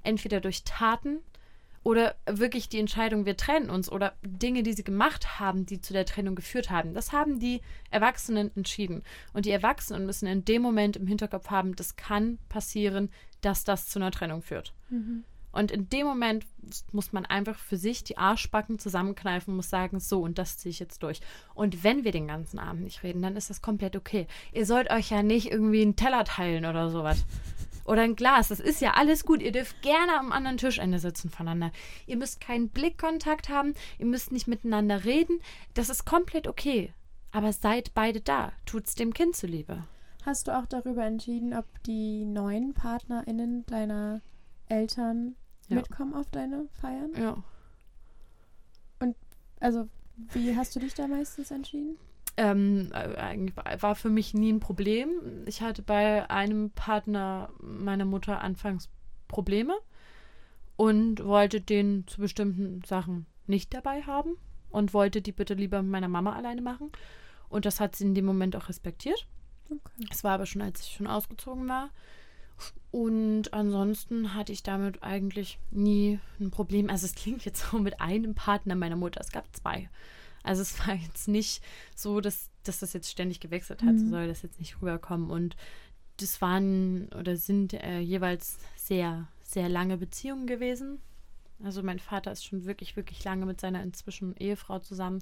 [0.04, 1.20] Entweder durch Taten
[1.88, 5.94] oder wirklich die Entscheidung, wir trennen uns oder Dinge, die sie gemacht haben, die zu
[5.94, 6.94] der Trennung geführt haben.
[6.94, 9.04] Das haben die Erwachsenen entschieden.
[9.32, 13.10] Und die Erwachsenen müssen in dem Moment im Hinterkopf haben, das kann passieren,
[13.48, 14.74] dass das zu einer Trennung führt.
[15.54, 16.46] Und in dem Moment
[16.92, 20.80] muss man einfach für sich die Arschbacken zusammenkneifen muss sagen, so, und das ziehe ich
[20.80, 21.22] jetzt durch.
[21.56, 24.28] Und wenn wir den ganzen Abend nicht reden, dann ist das komplett okay.
[24.52, 27.26] Ihr sollt euch ja nicht irgendwie einen Teller teilen oder sowas.
[27.86, 28.50] Oder ein Glas.
[28.50, 29.42] Das ist ja alles gut.
[29.42, 31.72] Ihr dürft gerne am anderen Tischende sitzen voneinander.
[32.06, 33.74] Ihr müsst keinen Blickkontakt haben.
[33.98, 35.40] Ihr müsst nicht miteinander reden.
[35.74, 36.94] Das ist komplett okay.
[37.32, 38.52] Aber seid beide da.
[38.66, 39.86] Tut's dem Kind zuliebe.
[40.28, 44.20] Hast du auch darüber entschieden, ob die neuen PartnerInnen deiner
[44.68, 45.36] Eltern
[45.70, 45.78] Ja.
[45.78, 47.12] mitkommen auf deine Feiern?
[47.18, 47.38] Ja.
[49.60, 49.88] Also,
[50.34, 51.98] wie hast du dich da meistens entschieden?
[52.40, 55.10] ähm, eigentlich war für mich nie ein Problem.
[55.48, 58.90] Ich hatte bei einem Partner meiner Mutter anfangs
[59.28, 59.74] Probleme
[60.76, 64.38] und wollte den zu bestimmten Sachen nicht dabei haben
[64.70, 66.92] und wollte die bitte lieber mit meiner Mama alleine machen.
[67.50, 69.28] Und das hat sie in dem Moment auch respektiert.
[69.70, 70.06] Okay.
[70.12, 71.90] Es war aber schon, als ich schon ausgezogen war.
[72.92, 76.90] Und ansonsten hatte ich damit eigentlich nie ein Problem.
[76.90, 79.22] Also es klingt jetzt so mit einem Partner meiner Mutter.
[79.22, 79.90] Es gab zwei.
[80.44, 81.62] Also es war jetzt nicht
[81.96, 83.98] so, dass, dass das jetzt ständig gewechselt hat.
[84.00, 84.10] So Mhm.
[84.10, 85.30] soll das jetzt nicht rüberkommen.
[85.30, 85.56] Und
[86.18, 91.00] das waren oder sind äh, jeweils sehr, sehr lange Beziehungen gewesen.
[91.64, 95.22] Also mein Vater ist schon wirklich, wirklich lange mit seiner inzwischen Ehefrau zusammen.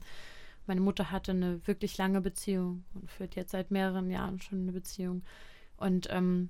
[0.68, 4.72] Meine Mutter hatte eine wirklich lange Beziehung und führt jetzt seit mehreren Jahren schon eine
[4.72, 5.24] Beziehung.
[5.78, 6.50] Und ähm,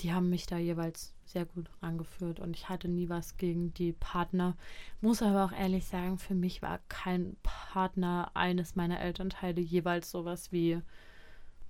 [0.00, 3.92] die haben mich da jeweils sehr gut rangeführt und ich hatte nie was gegen die
[3.92, 4.56] Partner.
[5.00, 10.52] Muss aber auch ehrlich sagen, für mich war kein Partner eines meiner Elternteile jeweils sowas
[10.52, 10.80] wie,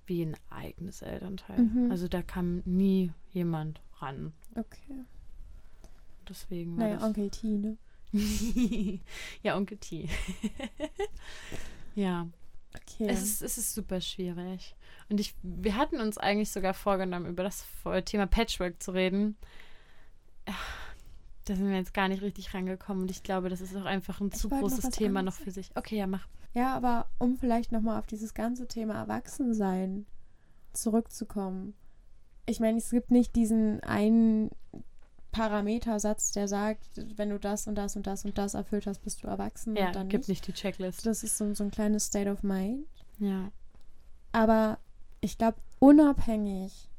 [0.05, 1.59] wie ein eigenes Elternteil.
[1.59, 1.91] Mhm.
[1.91, 4.33] Also da kam nie jemand ran.
[4.55, 5.05] Okay.
[6.27, 7.77] Deswegen war Naja, das Onkel Tine.
[9.43, 10.09] ja, Onkel T.
[11.95, 12.27] ja,
[12.75, 13.07] Okay.
[13.07, 14.75] es, ist, es ist super schwierig.
[15.09, 17.65] Und ich, wir hatten uns eigentlich sogar vorgenommen, über das
[18.05, 19.37] Thema Patchwork zu reden.
[21.45, 23.03] Da sind wir jetzt gar nicht richtig rangekommen.
[23.03, 25.33] Und ich glaube, das ist auch einfach ein Ich zu noch großes was Thema noch
[25.33, 25.71] für sich.
[25.75, 26.27] Okay, ja, mach.
[26.53, 30.05] Ja, aber um vielleicht nochmal auf dieses ganze Thema Erwachsensein
[30.73, 31.73] zurückzukommen.
[32.45, 34.49] Ich meine, es gibt nicht diesen einen
[35.39, 36.85] Parametersatz, der sagt,
[37.17, 39.87] wenn du das und das und das und das erfüllt hast, bist du erwachsen Ja,
[39.87, 40.29] und dann gibt nicht.
[40.29, 41.05] nicht die Checklist.
[41.05, 42.85] Das ist so, so ein kleines State of Mind.
[43.19, 43.51] Ja.
[44.31, 44.77] Aber
[45.21, 46.89] ich glaube, unabhängig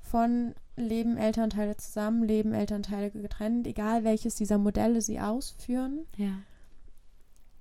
[0.00, 6.38] von leben Elternteile zusammen, leben Elternteile getrennt, egal welches dieser Modelle sie ausführen, Ja.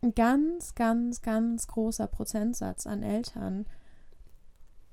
[0.01, 3.65] ein ganz, ganz, ganz großer Prozentsatz an Eltern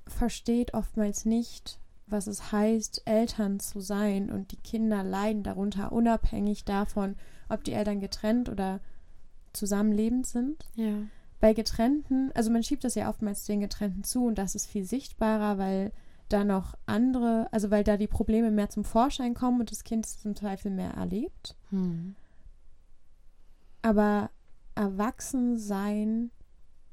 [0.07, 1.79] versteht oftmals nicht,
[2.11, 7.15] was es heißt, Eltern zu sein und die Kinder leiden darunter, unabhängig davon,
[7.49, 8.79] ob die Eltern getrennt oder
[9.53, 10.65] zusammenlebend sind.
[10.75, 10.93] Ja.
[11.39, 14.85] Bei getrennten, also man schiebt das ja oftmals den getrennten zu und das ist viel
[14.85, 15.91] sichtbarer, weil
[16.29, 20.05] da noch andere, also weil da die Probleme mehr zum Vorschein kommen und das Kind
[20.05, 21.55] zum Zweifel mehr erlebt.
[21.69, 22.15] Hm.
[23.81, 24.29] Aber
[24.75, 26.31] Erwachsensein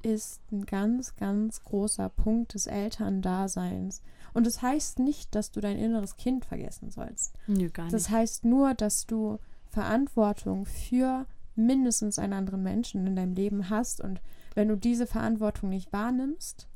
[0.03, 4.03] ist ein ganz, ganz großer Punkt des Elterndaseins.
[4.34, 7.34] Und das heißt nicht, dass du dein inneres Kind vergessen sollst.
[7.46, 8.11] Nö, gar Das nicht.
[8.11, 11.26] heißt nur, dass du Verantwortung für
[11.57, 14.01] mindestens einen anderen Menschen in deinem Leben hast.
[14.01, 14.20] Und
[14.55, 16.68] wenn du diese Verantwortung nicht wahrnimmst,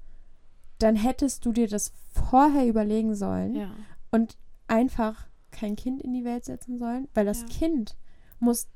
[0.79, 3.71] dann hättest du dir das vorher überlegen sollen Ja.
[4.11, 7.47] und einfach kein Kind in die Welt setzen sollen, weil das Ja.
[7.49, 7.97] Kind
[8.41, 8.67] muss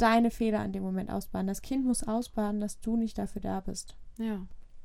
[0.00, 1.46] deine Fehler in dem Moment ausbaden.
[1.46, 3.96] Das Kind muss ausbaden, dass du nicht dafür da bist.
[4.18, 4.34] Ja.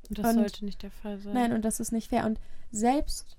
[0.08, 1.34] Und das Und- sollte nicht der Fall sein.
[1.34, 2.26] Nein, und das ist nicht fair.
[2.26, 2.40] Und
[2.70, 3.36] selbst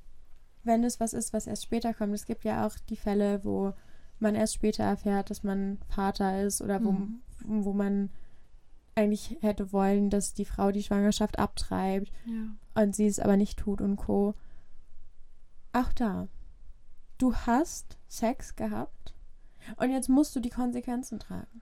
[0.64, 3.74] wenn es was ist, was erst später kommt, es gibt ja auch die Fälle, wo
[4.20, 7.22] man erst später erfährt, dass man Vater ist oder wo, Mhm.
[7.46, 8.10] wo man
[8.96, 12.82] eigentlich hätte wollen, dass die Frau die Schwangerschaft abtreibt Ja.
[12.82, 14.34] und sie es aber nicht tut und co.
[15.72, 16.28] Auch da.
[17.20, 19.14] Du hast Sex gehabt
[19.78, 21.62] und jetzt musst du die Konsequenzen tragen.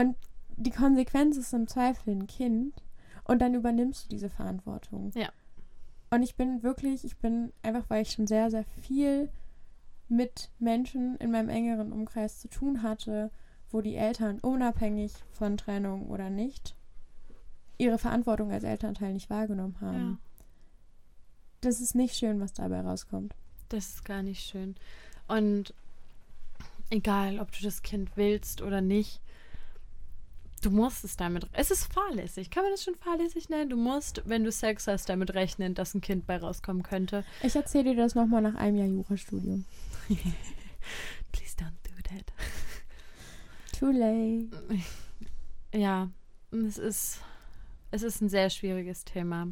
[0.00, 0.16] Und
[0.56, 2.82] die Konsequenz ist im Zweifel ein Kind
[3.24, 5.10] und dann übernimmst du diese Verantwortung.
[5.14, 5.28] Ja.
[6.10, 9.30] Und ich bin wirklich, ich bin einfach, weil ich schon sehr, sehr viel
[10.08, 13.30] mit Menschen in meinem engeren Umkreis zu tun hatte,
[13.70, 16.74] wo die Eltern unabhängig von Trennung oder nicht
[17.78, 20.18] ihre Verantwortung als Elternteil nicht wahrgenommen haben ja.
[21.60, 23.34] das ist nicht schön, was dabei rauskommt.
[23.68, 24.74] Das ist gar nicht schön.
[25.28, 25.74] Und
[26.90, 29.20] egal, ob du das Kind willst oder nicht,
[30.60, 31.46] du musst es damit.
[31.52, 32.50] Es ist fahrlässig.
[32.50, 33.70] Kann man das schon fahrlässig nennen?
[33.70, 37.24] Du musst, wenn du Sex hast, damit rechnen, dass ein Kind bei rauskommen könnte.
[37.42, 39.64] Ich erzähle dir das nochmal nach einem Jahr Jurastudium.
[40.08, 42.32] Please don't do that.
[43.78, 44.48] Too late.
[45.72, 46.10] Ja,
[46.50, 47.20] es ist,
[47.92, 49.46] es ist ein sehr schwieriges Thema.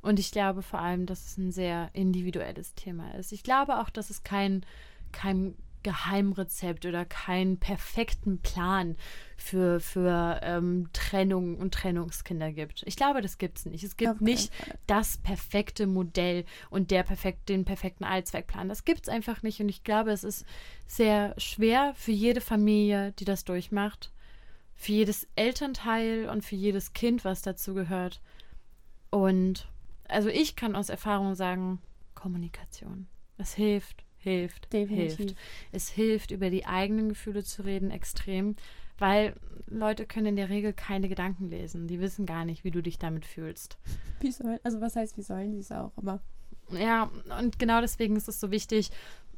[0.00, 3.32] Und ich glaube vor allem, dass es ein sehr individuelles Thema ist.
[3.32, 4.64] Ich glaube auch, dass es kein,
[5.10, 8.96] kein Geheimrezept oder keinen perfekten Plan
[9.36, 12.82] für, für ähm, Trennung und Trennungskinder gibt.
[12.86, 13.84] Ich glaube, das gibt es nicht.
[13.84, 14.52] Es gibt keinen nicht
[14.86, 18.68] das perfekte Modell und der perfekt, den perfekten Allzweckplan.
[18.68, 19.60] Das gibt es einfach nicht.
[19.60, 20.44] Und ich glaube, es ist
[20.86, 24.12] sehr schwer für jede Familie, die das durchmacht,
[24.74, 28.20] für jedes Elternteil und für jedes Kind, was dazu gehört.
[29.10, 29.68] Und
[30.08, 31.80] also ich kann aus Erfahrung sagen,
[32.14, 33.06] Kommunikation.
[33.38, 35.16] Es hilft, hilft, Definitiv.
[35.18, 35.36] hilft.
[35.72, 38.56] Es hilft, über die eigenen Gefühle zu reden, extrem,
[38.98, 39.34] Weil
[39.66, 41.88] Leute können in der Regel keine Gedanken lesen.
[41.88, 43.78] Die wissen gar nicht, wie du dich damit fühlst.
[44.20, 45.92] Wie sollen, also was heißt, wie sollen sie es auch?
[45.96, 46.20] Aber
[46.70, 48.90] Ja, und genau deswegen ist es so wichtig,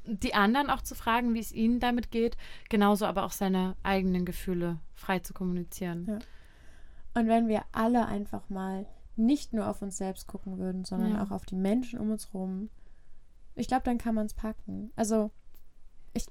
[0.05, 2.37] die anderen auch zu fragen, wie es ihnen damit geht,
[2.70, 6.07] genauso aber auch seine eigenen Gefühle frei zu kommunizieren.
[6.09, 6.18] Ja.
[7.14, 11.22] Und wenn wir alle einfach mal nicht nur auf uns selbst gucken würden, sondern Ja.
[11.22, 12.68] auch auf die Menschen um uns rum,
[13.55, 14.90] ich glaube, dann kann man es packen.
[14.96, 15.30] Also
[16.14, 16.26] ich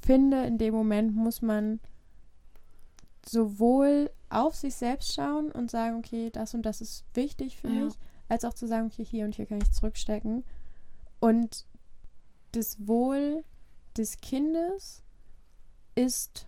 [0.00, 1.80] finde, in dem Moment muss man
[3.26, 7.84] sowohl auf sich selbst schauen und sagen, okay, das und das ist wichtig für Ja.
[7.84, 7.94] mich,
[8.28, 10.44] als auch zu sagen, okay, hier und hier kann ich zurückstecken.
[11.18, 11.66] Und
[12.52, 13.44] das Wohl
[13.96, 15.02] des Kindes
[15.94, 16.46] ist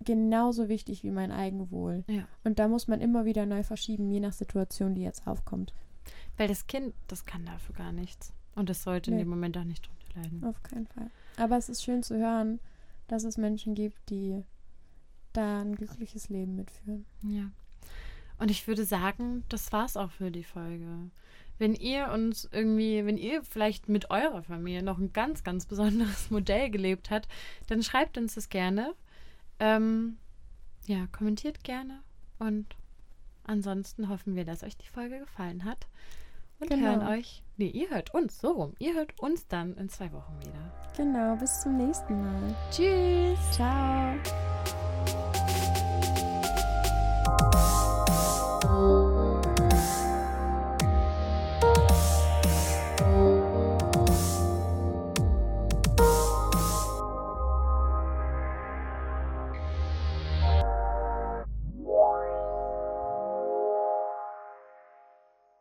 [0.00, 2.04] genauso wichtig wie mein Eigenwohl.
[2.08, 2.26] Ja.
[2.44, 5.72] Und da muss man immer wieder neu verschieben, je nach Situation, die jetzt aufkommt.
[6.36, 8.32] Weil das Kind, das kann dafür gar nichts.
[8.58, 9.22] Und es sollte in Nee.
[9.22, 10.44] dem Moment auch nicht drunter leiden.
[10.44, 11.10] Auf keinen Fall.
[11.36, 12.58] Aber es ist schön zu hören,
[13.06, 14.42] dass es Menschen gibt, die
[15.32, 17.06] da ein glückliches Leben mitführen.
[17.22, 17.50] Ja.
[18.38, 20.86] Und ich würde sagen, das war's auch für die Folge.
[21.58, 26.30] Wenn ihr uns irgendwie, wenn ihr vielleicht mit eurer Familie noch ein ganz, ganz besonderes
[26.30, 27.28] Modell gelebt habt,
[27.68, 28.94] dann schreibt uns das gerne.
[29.58, 30.16] Ähm,
[30.86, 32.00] ja, kommentiert gerne.
[32.38, 32.66] Und
[33.44, 35.86] ansonsten hoffen wir, dass euch die Folge gefallen hat.
[36.60, 36.86] Und genau.
[36.86, 37.42] hören euch.
[37.56, 38.74] Nee, ihr hört uns so rum.
[38.78, 40.72] Ihr hört uns dann in zwei Wochen wieder.
[40.96, 42.54] Genau, bis zum nächsten Mal.
[42.70, 43.38] Tschüss.
[43.52, 44.14] Ciao.